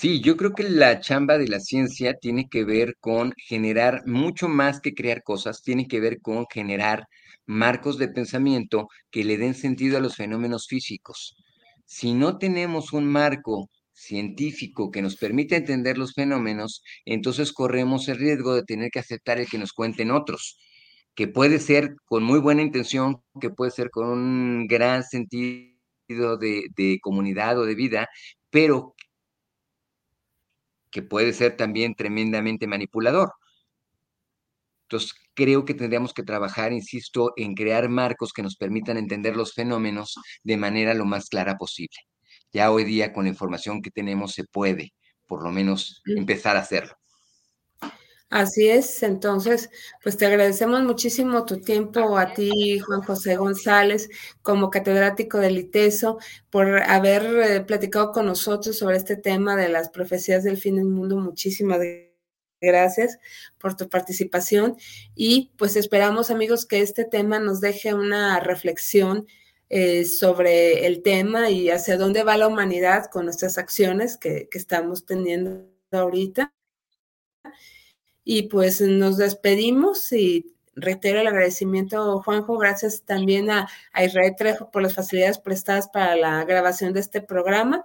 [0.00, 4.48] Sí, yo creo que la chamba de la ciencia tiene que ver con generar mucho
[4.48, 7.06] más que crear cosas, tiene que ver con generar
[7.44, 11.36] marcos de pensamiento que le den sentido a los fenómenos físicos.
[11.90, 18.16] Si no tenemos un marco científico que nos permita entender los fenómenos, entonces corremos el
[18.16, 20.56] riesgo de tener que aceptar el que nos cuenten otros,
[21.16, 26.68] que puede ser con muy buena intención, que puede ser con un gran sentido de,
[26.76, 28.08] de comunidad o de vida,
[28.50, 28.94] pero
[30.92, 33.32] que puede ser también tremendamente manipulador.
[34.90, 39.54] Entonces, creo que tendríamos que trabajar, insisto, en crear marcos que nos permitan entender los
[39.54, 41.96] fenómenos de manera lo más clara posible.
[42.52, 44.92] Ya hoy día, con la información que tenemos, se puede,
[45.28, 46.92] por lo menos, empezar a hacerlo.
[48.30, 49.70] Así es, entonces,
[50.02, 54.08] pues te agradecemos muchísimo tu tiempo a ti, Juan José González,
[54.42, 56.18] como catedrático del ITESO,
[56.50, 60.86] por haber eh, platicado con nosotros sobre este tema de las profecías del fin del
[60.86, 61.16] mundo.
[61.16, 62.09] Muchísimas gracias
[63.58, 64.76] por tu participación
[65.14, 69.26] y pues esperamos, amigos, que este tema nos deje una reflexión
[69.68, 74.58] eh, sobre el tema y hacia dónde va la humanidad con nuestras acciones que, que
[74.58, 76.52] estamos teniendo ahorita.
[78.24, 84.82] Y pues nos despedimos y reitero el agradecimiento, Juanjo, gracias también a, Israel Trejo por
[84.82, 87.84] las facilidades prestadas para la grabación de este programa.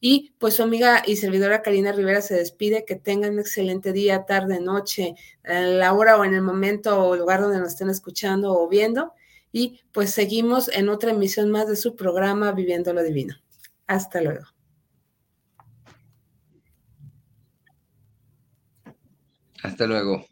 [0.00, 4.24] Y pues su amiga y servidora Karina Rivera se despide, que tengan un excelente día,
[4.26, 8.52] tarde, noche, en la hora o en el momento o lugar donde nos estén escuchando
[8.52, 9.12] o viendo.
[9.50, 13.34] Y pues seguimos en otra emisión más de su programa Viviendo lo Divino.
[13.86, 14.44] Hasta luego.
[19.62, 20.24] Hasta luego.